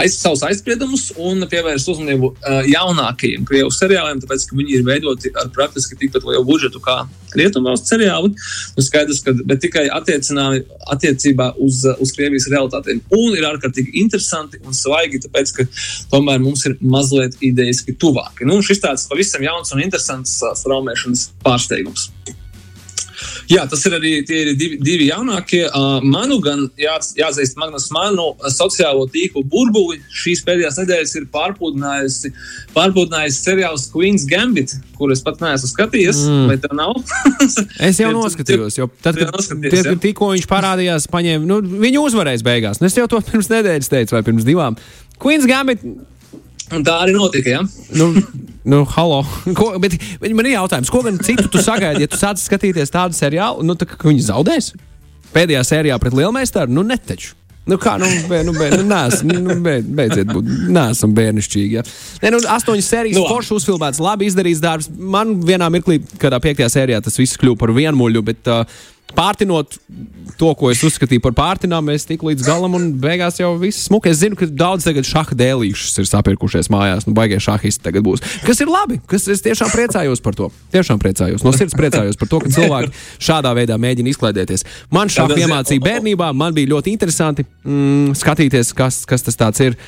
aiz, 0.00 0.16
savus 0.18 0.42
aizspriedumus 0.46 1.10
un 1.20 1.44
pievērst 1.50 1.90
uzmanību 1.92 2.32
uh, 2.32 2.60
jaunākajiem 2.68 3.46
krievu 3.48 3.72
seriāliem, 3.74 4.20
tāpēc 4.22 4.46
ka 4.48 4.58
viņi 4.58 4.78
ir 4.78 4.86
veidoti 4.86 5.32
ar 5.38 5.50
praktiski 5.54 5.98
tikpat 6.00 6.26
lielu 6.28 6.44
budžetu 6.48 6.82
kā 6.84 7.02
rietumvalstu 7.36 7.92
seriāli. 7.94 8.32
Nu, 8.76 8.84
skaidrs, 8.84 9.22
ka 9.24 9.34
tikai 9.62 9.86
attiecībā 9.92 11.52
uz, 11.62 11.84
uz 12.02 12.14
Krievijas 12.16 12.48
realitātēm. 12.50 13.04
Un 13.16 13.38
ir 13.38 13.46
ārkārtīgi 13.52 13.94
interesanti 14.02 14.60
un 14.64 14.76
svaigi, 14.76 15.22
tāpēc 15.26 15.54
ka 15.56 15.68
tomēr 16.12 16.42
mums 16.42 16.66
ir 16.68 16.76
mazliet 16.80 17.38
idejiski 17.44 17.94
tuvāki. 18.00 18.48
Nu, 18.48 18.58
šis 18.64 18.82
tāds 18.82 19.08
pavisam 19.10 19.46
jauns 19.46 19.74
un 19.76 19.84
interesants 19.86 20.40
straumēšanas 20.64 21.30
pārsteigums. 21.44 22.10
Jā, 23.50 23.64
tas 23.70 23.82
ir 23.88 23.96
arī 23.96 24.12
tie 24.26 24.42
ir 24.44 24.52
divi, 24.58 24.78
divi 24.82 25.08
jaunākie. 25.10 25.62
Manu 26.06 26.38
gan 26.44 26.66
jā, 26.80 26.96
jāatzīst, 27.18 27.58
Magnus, 27.60 27.88
manu 27.94 28.30
sociālo 28.54 29.06
tīklu 29.10 29.42
burbuli 29.50 29.98
šīs 30.22 30.44
pēdējās 30.46 30.78
nedēļas 30.82 31.16
ir 31.20 31.26
pārpludinājusi, 31.34 32.32
pārpludinājusi 32.76 33.42
seriāls 33.42 33.88
Queen's 33.92 34.26
Gambit, 34.30 34.76
kur 34.98 35.12
es 35.14 35.24
pat 35.24 35.42
neesmu 35.42 35.72
skatījies. 35.72 36.22
Mm. 36.28 36.46
Vai 36.50 36.58
tā 36.62 36.72
nav? 36.76 36.94
es 37.90 38.00
jau 38.02 38.12
noskatījos, 38.16 38.78
jo 38.80 38.90
tad, 39.02 39.18
kad 39.18 39.40
tie, 39.66 39.82
ja? 39.82 39.96
tikko 40.06 40.32
viņš 40.34 40.48
parādījās, 40.50 41.10
paņēma, 41.12 41.46
nu, 41.48 41.60
viņu 41.82 42.06
uzvarēs 42.10 42.46
beigās. 42.46 42.82
Nu, 42.82 42.90
es 42.90 42.98
jau 42.98 43.08
to 43.10 43.22
pirms 43.30 43.50
nedēļas 43.52 43.92
teicu, 43.92 44.16
vai 44.16 44.24
pirms 44.26 44.46
divām. 44.48 44.78
Queen's 45.20 45.48
Gambit 45.48 45.84
Un 46.70 46.84
tā 46.86 47.00
arī 47.04 47.16
notika. 47.16 47.56
Ja? 47.56 47.64
Nu, 47.96 48.12
nu, 48.64 48.84
halo. 48.94 49.24
Ko, 49.58 49.72
bet, 49.82 49.96
bet 50.22 50.36
man 50.36 50.46
ir 50.46 50.56
jautājums, 50.58 50.92
ko 50.92 51.02
gan 51.06 51.18
citu 51.24 51.48
tu 51.50 51.62
sagaidi, 51.64 52.06
ja 52.06 52.10
tu 52.10 52.20
sāc 52.20 52.42
skatīties 52.42 52.94
tādu 52.94 53.16
seriālu, 53.16 53.66
nu, 53.66 53.76
tā, 53.78 53.88
ka 53.90 54.06
viņi 54.06 54.28
zaudēs? 54.30 54.72
Pēdējā 55.34 55.62
sērijā 55.66 55.98
pret 56.02 56.16
Lielmeistaru, 56.16 56.72
nu, 56.74 56.86
neteču. 56.86 57.36
Nu, 57.68 57.76
kā, 57.78 57.98
nu, 58.00 58.06
bē, 58.26 58.40
nu, 58.46 58.54
bē, 58.56 58.70
nu, 58.72 58.84
nās, 58.88 59.20
nu, 59.26 59.54
bē, 59.62 59.76
beidziet 59.84 60.30
būt, 60.32 60.48
nesam 60.72 61.12
bērnišķīgi. 61.14 61.76
Ja. 61.76 61.84
Nē, 62.22 62.32
nu, 62.34 62.40
astoņas 62.56 62.88
sērijas, 62.88 63.18
no. 63.18 63.26
Nu, 63.26 63.34
forši 63.34 63.52
uzfilmēts, 63.58 64.00
labi 64.02 64.30
izdarīts 64.30 64.62
darbs. 64.64 64.88
Man 64.90 65.36
vienā 65.46 65.68
mirklī, 65.70 66.00
kādā 66.22 66.40
piektajā 66.42 66.70
sērijā, 66.72 67.02
tas 67.04 67.20
viss 67.20 67.38
kļuva 67.38 67.60
par 67.60 67.74
vienmuļu, 67.76 68.24
bet 68.26 68.50
uh, 68.50 68.64
pārtinot 69.16 69.76
to, 70.40 70.50
ko 70.56 70.70
es 70.72 70.82
uzskatīju 70.86 71.22
par 71.24 71.34
pārtinām, 71.36 71.84
mēs 71.90 72.06
tikām 72.08 72.30
līdz 72.30 72.46
galam, 72.46 72.74
un 72.78 72.88
beigās 73.00 73.40
jau 73.40 73.52
viss 73.60 73.86
smuki. 73.88 74.12
Es 74.12 74.22
zinu, 74.22 74.38
ka 74.38 74.48
daudz 74.48 74.86
tagad 74.88 75.08
šaha 75.08 75.36
dēlīšus 75.36 76.00
ir 76.02 76.08
sapirkušies 76.10 76.70
mājās, 76.72 77.06
nu, 77.08 77.14
baigie 77.16 77.40
šahisti 77.42 77.84
tagad 77.84 78.06
būs. 78.06 78.24
Kas 78.46 78.62
ir 78.62 78.70
labi, 78.72 79.00
kas 79.10 79.28
es 79.32 79.44
tiešām 79.44 79.72
priecājos 79.74 80.24
par 80.24 80.36
to. 80.38 80.50
Tiešām 80.74 81.00
priecājos, 81.02 81.44
no 81.46 81.54
sirds 81.56 81.76
priecājos 81.78 82.18
par 82.20 82.30
to, 82.32 82.42
ka 82.44 82.52
cilvēki 82.56 82.92
šādā 83.20 83.54
veidā 83.58 83.78
mēģina 83.80 84.14
izklaidēties. 84.14 84.66
Man 84.94 85.12
šāda 85.12 85.38
iemācīja 85.40 85.84
bērnībā, 85.84 86.32
man 86.36 86.56
bija 86.56 86.74
ļoti 86.74 86.94
interesanti 86.94 87.46
mm, 87.46 88.14
skatīties, 88.20 88.74
kas, 88.76 89.02
kas 89.08 89.26
tas 89.28 89.66
ir. 89.66 89.78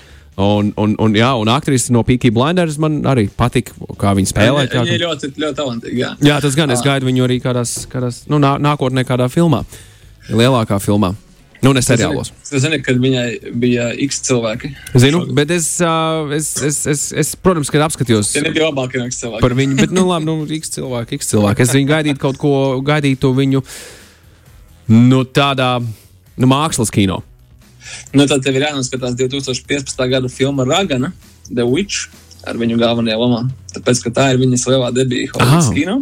Un, 0.41 0.71
un, 0.81 0.95
un, 0.97 1.13
jā, 1.13 1.29
un 1.37 1.49
aktrise 1.53 1.93
no 1.93 2.01
Peaky 2.09 2.31
Blinders 2.33 2.79
man 2.81 3.03
arī 3.09 3.27
patika, 3.37 3.75
kā 4.01 4.15
viņa 4.17 4.31
spēlē. 4.31 4.63
Viņa, 4.65 4.85
viņa 4.89 5.01
ļoti, 5.03 5.29
ļoti 5.37 5.59
talantīga. 5.59 5.99
Jā. 5.99 6.13
jā, 6.25 6.39
tas 6.41 6.57
gan 6.57 6.73
es 6.73 6.81
gaidu 6.85 7.11
viņu 7.11 7.27
arī 7.27 7.37
kādās, 7.45 7.83
kādās 7.93 8.23
nu, 8.33 8.41
nā, 8.41 8.55
nākotnē, 8.63 9.05
kādā 9.09 9.29
filmā, 9.33 9.61
lielākā 10.33 10.81
filmā. 10.81 11.13
Nu, 11.63 11.71
ne 11.77 11.83
seriālos. 11.85 12.33
Es 12.49 12.65
zinu, 12.65 12.81
ka 12.83 12.95
viņai 12.99 13.53
bija 13.63 13.91
X 14.09 14.19
cilvēki. 14.27 14.73
Zinu, 14.99 15.21
bet 15.37 15.53
es, 15.55 15.69
uh, 15.85 16.27
es, 16.35 16.49
es, 16.65 16.81
es, 16.91 17.05
es 17.23 17.35
protams, 17.39 17.71
kad 17.71 17.85
apskatījos. 17.87 18.33
Ja 18.35 18.43
nebija 18.43 18.67
labāk, 18.67 18.97
X 19.05 19.21
cilvēki. 19.21 19.43
Par 19.45 19.55
viņu, 19.55 19.77
bet, 19.79 19.93
nu, 19.95 20.09
labi, 20.09 20.27
nu, 20.27 20.35
X 20.59 20.75
cilvēki, 20.75 21.21
X 21.21 21.31
cilvēki. 21.31 21.63
Es 21.63 21.75
viņu 21.77 21.91
gaidītu 21.93 22.23
kaut 22.25 22.41
ko, 22.43 22.55
gaidītu 22.83 23.31
viņu, 23.37 23.63
nu, 24.97 25.23
tādā, 25.29 25.77
nu, 25.79 26.51
mākslas 26.51 26.91
kino. 26.91 27.21
Nu, 28.17 28.27
tad 28.31 28.45
tev 28.45 28.59
ir 28.59 28.67
jānoskatās 28.69 29.17
2015. 29.19 30.03
gada 30.11 30.31
filma 30.33 30.67
Ragana, 30.69 31.13
The 31.51 31.67
Witch. 31.69 32.11
Ar 32.43 32.57
viņu 32.59 32.75
galvenajā 32.75 33.15
lomā. 33.21 33.45
Tāpēc, 33.71 34.01
tā 34.17 34.25
ir 34.33 34.41
viņas 34.41 34.65
lielā 34.67 34.89
debija 34.97 35.29
Hollywoods 35.31 35.69
kino. 35.77 36.01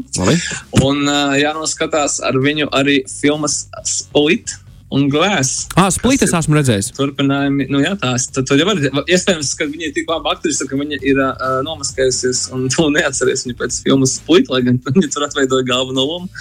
Un 0.81 1.03
uh, 1.05 1.35
jānoskatās 1.37 2.17
ar 2.25 2.39
viņu 2.41 2.71
arī 2.73 3.03
filmas 3.13 3.67
Split 3.85 4.55
un 4.91 5.09
Glass. 5.13 5.69
Ah, 5.77 5.91
Split 5.93 6.25
es 6.27 6.33
esmu 6.35 6.57
redzējis. 6.59 6.91
Turpinājumi, 6.97 7.69
nu 7.71 7.83
jā, 7.85 7.93
tās. 8.01 8.27
Tad, 8.35 8.49
tad 8.51 8.59
jau 8.61 8.67
var, 8.71 8.81
iespējams, 9.05 9.53
ka 9.59 9.69
viņa 9.71 9.91
ir 9.91 9.95
tik 10.01 10.11
laba 10.11 10.35
aktrise, 10.35 10.67
ka 10.67 10.79
viņa 10.81 10.99
ir 11.07 11.21
uh, 11.23 11.61
nomaskējusies 11.67 12.49
un 12.57 12.67
tu 12.75 12.89
neatceries 12.95 13.47
viņu 13.47 13.59
pēc 13.61 13.81
filmas 13.87 14.17
Split, 14.19 14.51
lai 14.51 14.65
gan 14.67 14.81
viņa 14.89 15.13
tur 15.15 15.29
atveidoja 15.29 15.69
galveno 15.71 16.07
lomu. 16.09 16.33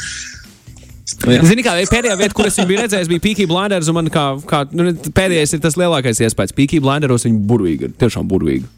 Zini, 1.19 1.63
kā 1.65 1.75
pēdējā 1.91 2.15
vieta, 2.19 2.36
kur 2.36 2.47
es 2.47 2.58
viņu 2.60 2.69
biju 2.69 2.82
redzējis, 2.84 3.10
bija 3.12 3.23
Peaky 3.23 3.47
Blinders. 3.49 3.89
Man 3.95 4.08
kā, 4.13 4.25
kā 4.47 4.63
nu, 4.71 4.91
pēdējais 5.15 5.55
ir 5.55 5.63
tas 5.63 5.75
lielākais 5.79 6.21
iespējas. 6.23 6.55
Peaky 6.55 6.79
Blinderos 6.84 7.27
viņa 7.27 7.41
burvīga, 7.49 7.91
tiešām 7.99 8.29
burvīga. 8.29 8.69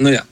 Nu, 0.00 0.10
jā. 0.10 0.24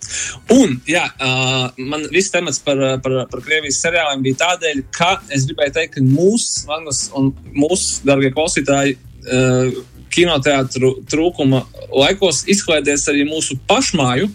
Un 0.50 0.74
jā, 0.90 1.04
uh, 1.22 1.68
man 1.78 2.08
viss 2.10 2.32
temats 2.34 2.58
par, 2.64 2.80
par, 3.04 3.14
par 3.30 3.44
Krievijas 3.44 3.78
seriāliem 3.84 4.24
bija 4.24 4.40
tādēļ, 4.40 4.82
ka 4.96 5.14
es 5.30 5.46
gribēju 5.46 5.76
teikt, 5.76 5.94
ka 5.96 6.02
mūsu, 6.06 6.64
Magnus 6.70 7.04
un 7.18 7.30
mūsu, 7.54 8.00
darbie 8.08 8.32
klausītāji, 8.34 8.96
uh, 9.28 9.82
kinoteātru 10.12 10.96
trūkuma 11.08 11.62
laikos 11.92 12.42
izklaidies 12.50 13.06
arī 13.08 13.24
mūsu 13.28 13.56
pašmāju 13.70 14.28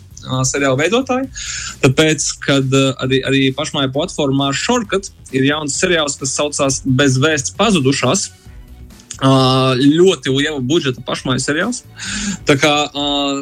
seriāla 0.48 0.80
veidotāji. 0.80 1.30
Tāpēc, 1.84 2.28
kad 2.44 2.76
arī, 3.04 3.22
arī 3.28 3.44
pašmāja 3.58 3.92
platformā 3.94 4.52
Shortcut 4.56 5.12
ir 5.36 5.48
jauns 5.50 5.78
seriāls, 5.80 6.18
kas 6.20 6.36
saucās 6.38 6.82
Bez 6.86 7.18
vēsts 7.22 7.56
pazudušās. 7.58 8.30
Uh, 9.18 9.74
ļoti 9.82 10.30
liela 10.30 10.60
budžeta 10.62 11.02
pašmāju 11.02 11.42
seriāls. 11.42 11.82
Tā 12.46 12.54
kā 12.62 12.74
uh, 12.86 13.40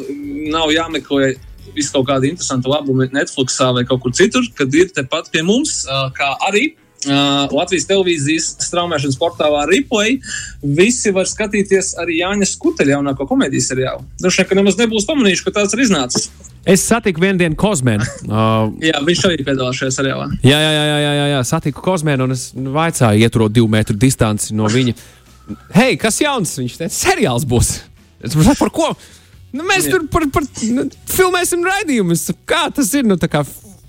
nav 0.48 0.72
jāmeklē 0.72 1.34
visu 1.76 1.92
kaut 1.92 2.06
kādi 2.08 2.30
interesanti 2.32 2.70
labumi 2.72 3.10
Netflixā 3.12 3.68
vai 3.76 3.84
kaut 3.84 4.00
kur 4.06 4.14
citur, 4.16 4.46
kad 4.56 4.72
ir 4.72 4.88
tepat 4.96 5.28
pie 5.34 5.44
mums, 5.44 5.82
uh, 5.84 6.08
kā 6.16 6.32
arī 6.48 6.70
Uh, 7.06 7.44
Latvijas 7.54 7.84
televīzijas 7.86 8.46
straumēšanas 8.66 9.18
portālā 9.20 9.66
Replay. 9.68 10.16
Visi 10.64 11.12
var 11.14 11.28
skatīties 11.30 11.92
arī 12.02 12.16
Jāņa 12.18 12.48
Skuteļa 12.50 12.96
jaunāko 12.96 13.28
komēdijas 13.30 13.68
seriālu. 13.70 14.02
Droši 14.18 14.40
vien, 14.40 14.48
ka 14.50 14.58
nemaz 14.58 14.78
nebūs 14.80 15.06
pamanījuši, 15.06 15.44
ka 15.46 15.52
tāds 15.60 15.76
ir 15.76 15.84
iznācis. 15.84 16.30
Es 16.66 16.82
satiku 16.82 17.22
vienu 17.22 17.38
dienu 17.38 17.54
Kozmēnu. 17.58 18.06
Uh, 18.26 18.72
jā, 18.88 18.98
viņš 19.06 19.20
arī 19.28 19.44
piedalās 19.46 19.78
šajā 19.78 19.92
seriālā. 20.00 20.26
Jā, 20.42 20.56
jā, 20.58 20.72
jā, 20.74 20.86
jā, 20.88 21.12
jā, 21.14 21.26
jā. 21.30 21.42
satiku 21.46 21.84
Kozmēnu 21.84 22.26
un 22.26 22.34
es 22.34 22.48
vaicāju, 22.54 23.22
ieturot 23.22 23.54
divu 23.54 23.70
metru 23.70 23.94
distanci 24.02 24.56
no 24.58 24.66
viņa. 24.72 24.96
Hei, 25.76 25.94
kas 26.00 26.18
jauns? 26.18 26.56
Viņš 26.58 26.80
teica, 26.80 26.94
seriāls 26.96 27.46
būs. 27.46 27.76
Es 28.18 28.34
saprotu, 28.34 28.58
par 28.64 28.72
ko? 28.74 28.88
Nu, 29.54 29.62
mēs 29.68 29.86
jā. 29.86 29.94
tur 29.94 30.08
par, 30.10 30.26
par, 30.34 30.48
nu, 30.74 30.88
filmēsim 31.10 31.62
raidījumus. 31.64 32.26
Kā 32.50 32.66
tas 32.74 32.90
ir? 32.98 33.06
Nu, 33.06 33.14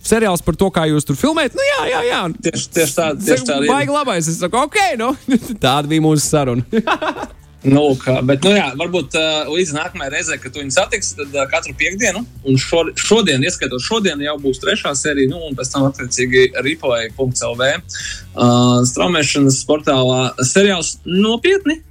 seriāls 0.05 0.45
par 0.45 0.59
to, 0.59 0.69
kā 0.73 0.85
jūs 0.91 1.07
tur 1.07 1.17
filmējat. 1.17 1.57
Nu, 1.57 1.65
jā, 1.65 1.79
jā, 1.95 2.03
jā. 2.11 2.21
Tieši, 2.45 2.69
tieši 2.77 2.97
tāda. 2.99 3.25
Tieši 3.25 3.49
tāda 3.49 3.71
Baigi 3.71 3.95
labais. 3.95 4.29
Es 4.29 4.37
saku, 4.43 4.61
ok, 4.67 4.79
nu, 5.01 5.11
tāda 5.65 5.89
bija 5.89 6.05
mūsu 6.05 6.23
saruna. 6.29 6.61
Nu, 7.67 7.83
kā, 7.99 8.19
bet, 8.23 8.45
nu, 8.47 8.53
jā, 8.55 8.67
varbūt 8.79 9.15
uh, 9.19 9.49
līdz 9.51 9.73
nākamajai 9.75 10.11
reizei, 10.13 10.37
kad 10.39 10.55
viņi 10.55 10.71
satiks, 10.71 11.11
tad 11.17 11.33
uh, 11.35 11.43
katru 11.51 11.73
piekdienu, 11.77 12.23
un 12.47 12.59
šo, 12.61 12.85
šodien, 12.95 13.43
ieskaitot 13.43 13.83
šodien, 13.83 14.21
jau 14.23 14.37
būs 14.39 14.61
trešā 14.63 14.93
sērija, 14.95 15.31
nu, 15.33 15.41
un 15.49 15.57
pēc 15.57 15.73
tam 15.73 15.89
attiecīgi 15.89 16.45
replay.clv 16.63 17.67
uh, 17.67 18.79
straumēšanas 18.87 19.59
portālā 19.67 20.31
seriāls 20.47 20.95
nopietni. 21.03 21.81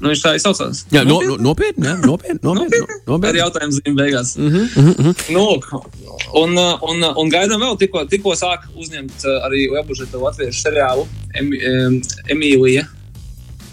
Nu, 0.00 0.08
viņš 0.08 0.20
tā 0.24 0.34
izsaucās. 0.38 0.84
Jā, 0.90 1.04
no, 1.04 1.18
no, 1.22 1.36
nopietni. 1.44 1.84
Jā, 1.84 1.98
nopietni, 2.00 2.40
nopietni, 2.48 2.78
nopietni. 2.80 3.00
nopietni. 3.04 3.32
Ar 3.34 3.40
jautājumu 3.44 3.76
zīmēm 3.76 3.98
beigās. 3.98 4.36
Mm 4.40 4.54
-hmm, 4.54 4.70
mm 4.80 4.94
-hmm. 4.96 5.34
Nu, 5.34 5.44
un, 6.42 6.56
un, 6.90 7.10
un 7.22 7.28
gaidām 7.30 7.60
vēl, 7.60 7.76
tikko, 7.78 8.06
tikko 8.10 8.32
sāk 8.34 8.64
uzņemt 8.74 9.28
arī 9.44 9.68
lielbužeta 9.74 10.18
latviešu 10.18 10.64
seriālu 10.64 11.06
Emīlija 12.26 12.88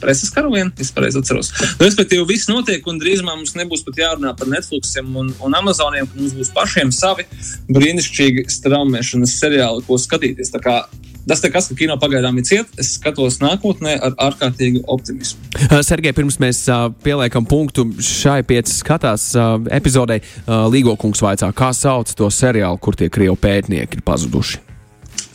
preses 0.01 0.31
karalieni, 0.33 0.73
es 0.81 0.91
pareizi 0.95 1.21
atceros. 1.21 1.51
Nu, 1.77 1.86
respektīvi, 1.86 2.27
viss 2.29 2.49
notiek, 2.51 2.86
un 2.88 3.01
drīzumā 3.01 3.36
mums 3.38 3.55
nebūs 3.57 3.83
pat 3.88 3.99
jārunā 4.03 4.33
par 4.38 4.51
Netflix 4.51 4.95
un, 5.01 5.33
un 5.33 5.60
Amazoniem, 5.60 6.07
ka 6.07 6.21
mums 6.21 6.38
būs 6.38 6.53
pašiem 6.55 6.93
savi 6.95 7.27
brīnišķīgi 7.73 8.47
straumēšanas 8.57 9.38
seriāli, 9.41 9.86
ko 9.88 9.99
skatīties. 10.01 10.53
Tā 10.53 10.63
kā 10.63 10.79
tas 11.27 11.43
ir 11.43 11.51
kas, 11.51 11.67
ka 11.69 11.75
kino 11.77 11.97
pagaidām 11.99 12.39
ir 12.39 12.45
ciet. 12.47 12.71
Es 12.79 12.93
skatos 12.95 13.39
nākotnē 13.43 13.97
ar 13.99 14.15
ārkārtīgu 14.29 14.86
optimismu. 14.88 15.41
Uh, 15.67 15.81
Sergei, 15.86 16.15
pirms 16.15 16.39
mēs 16.41 16.63
uh, 16.71 16.88
pieliekam 17.03 17.47
punktu 17.49 17.89
šai 18.03 18.39
piecas 18.47 18.79
skatās 18.81 19.29
uh, 19.36 19.57
epizodei, 19.75 20.21
uh, 20.21 20.65
Līgo 20.71 20.95
kungs 20.99 21.21
vaicā, 21.23 21.51
kā 21.57 21.73
sauc 21.75 22.13
to 22.17 22.31
seriālu, 22.33 22.79
kur 22.79 22.95
tie 22.97 23.12
krievu 23.12 23.36
pētnieki 23.43 23.99
ir 23.99 24.07
pazuduši. 24.07 24.63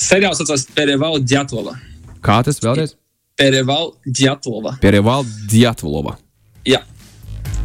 Seriāls 0.03 0.41
saucas 0.41 0.67
Pereval 0.75 1.21
Djatlova. 1.23 1.77
Kā 2.23 2.41
tas 2.47 2.63
vēlreiz? 2.63 2.97
Pereval 3.43 3.93
Djatlova. 4.07 4.77
Pereval 4.81 5.25
Djatlova. 5.51 6.15
Jā. 6.63 6.79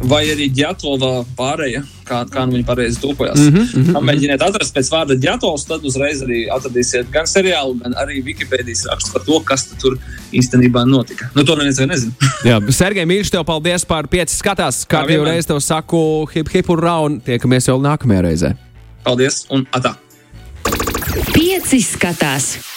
Vai 0.10 0.24
arī 0.30 0.48
Djatlova 0.50 1.20
pārēja, 1.38 1.84
kā, 2.06 2.24
kā 2.34 2.46
nu 2.46 2.56
viņa 2.56 2.66
pareizi 2.66 3.02
tulkojās. 3.02 3.38
Mm 3.38 3.66
-hmm, 3.66 4.08
Mēģiniet 4.10 4.42
atrast 4.42 4.74
pēc 4.74 4.90
vārda 4.94 5.18
Djatlovs, 5.18 5.66
tad 5.70 5.86
uzreiz 5.86 6.24
arī 6.26 6.40
atradīsiet 6.54 7.12
gan 7.14 7.30
seriālu, 7.30 7.78
gan 7.84 7.94
arī 7.94 8.24
Wikipēdijas 8.26 8.86
rakstu 8.90 9.14
par 9.14 9.26
to, 9.26 9.40
kas 9.40 9.68
tur 9.82 9.98
īstenībā 10.34 10.86
notika. 10.86 11.30
Nu, 11.36 11.44
to 11.44 11.56
neviens 11.56 11.80
vēl 11.80 11.90
nezina. 11.94 12.14
Jā, 12.50 12.58
Sergei, 12.72 13.06
mīļš, 13.06 13.32
tev 13.32 13.46
paldies 13.46 13.86
par 13.86 14.08
pieci 14.08 14.36
skatās. 14.36 14.82
Kā 14.86 15.04
jau 15.10 15.24
reiz 15.26 15.46
tev 15.46 15.60
saku, 15.60 16.26
hip 16.34 16.50
hip 16.54 16.70
un 16.70 16.80
raun, 16.80 17.20
tiekamies 17.22 17.68
jau 17.68 17.78
nākamajā 17.82 18.22
reizē. 18.22 18.56
Paldies 19.04 19.46
un 19.50 19.68
atā! 19.72 19.94
Pieci 21.34 21.82
skatās! 21.82 22.77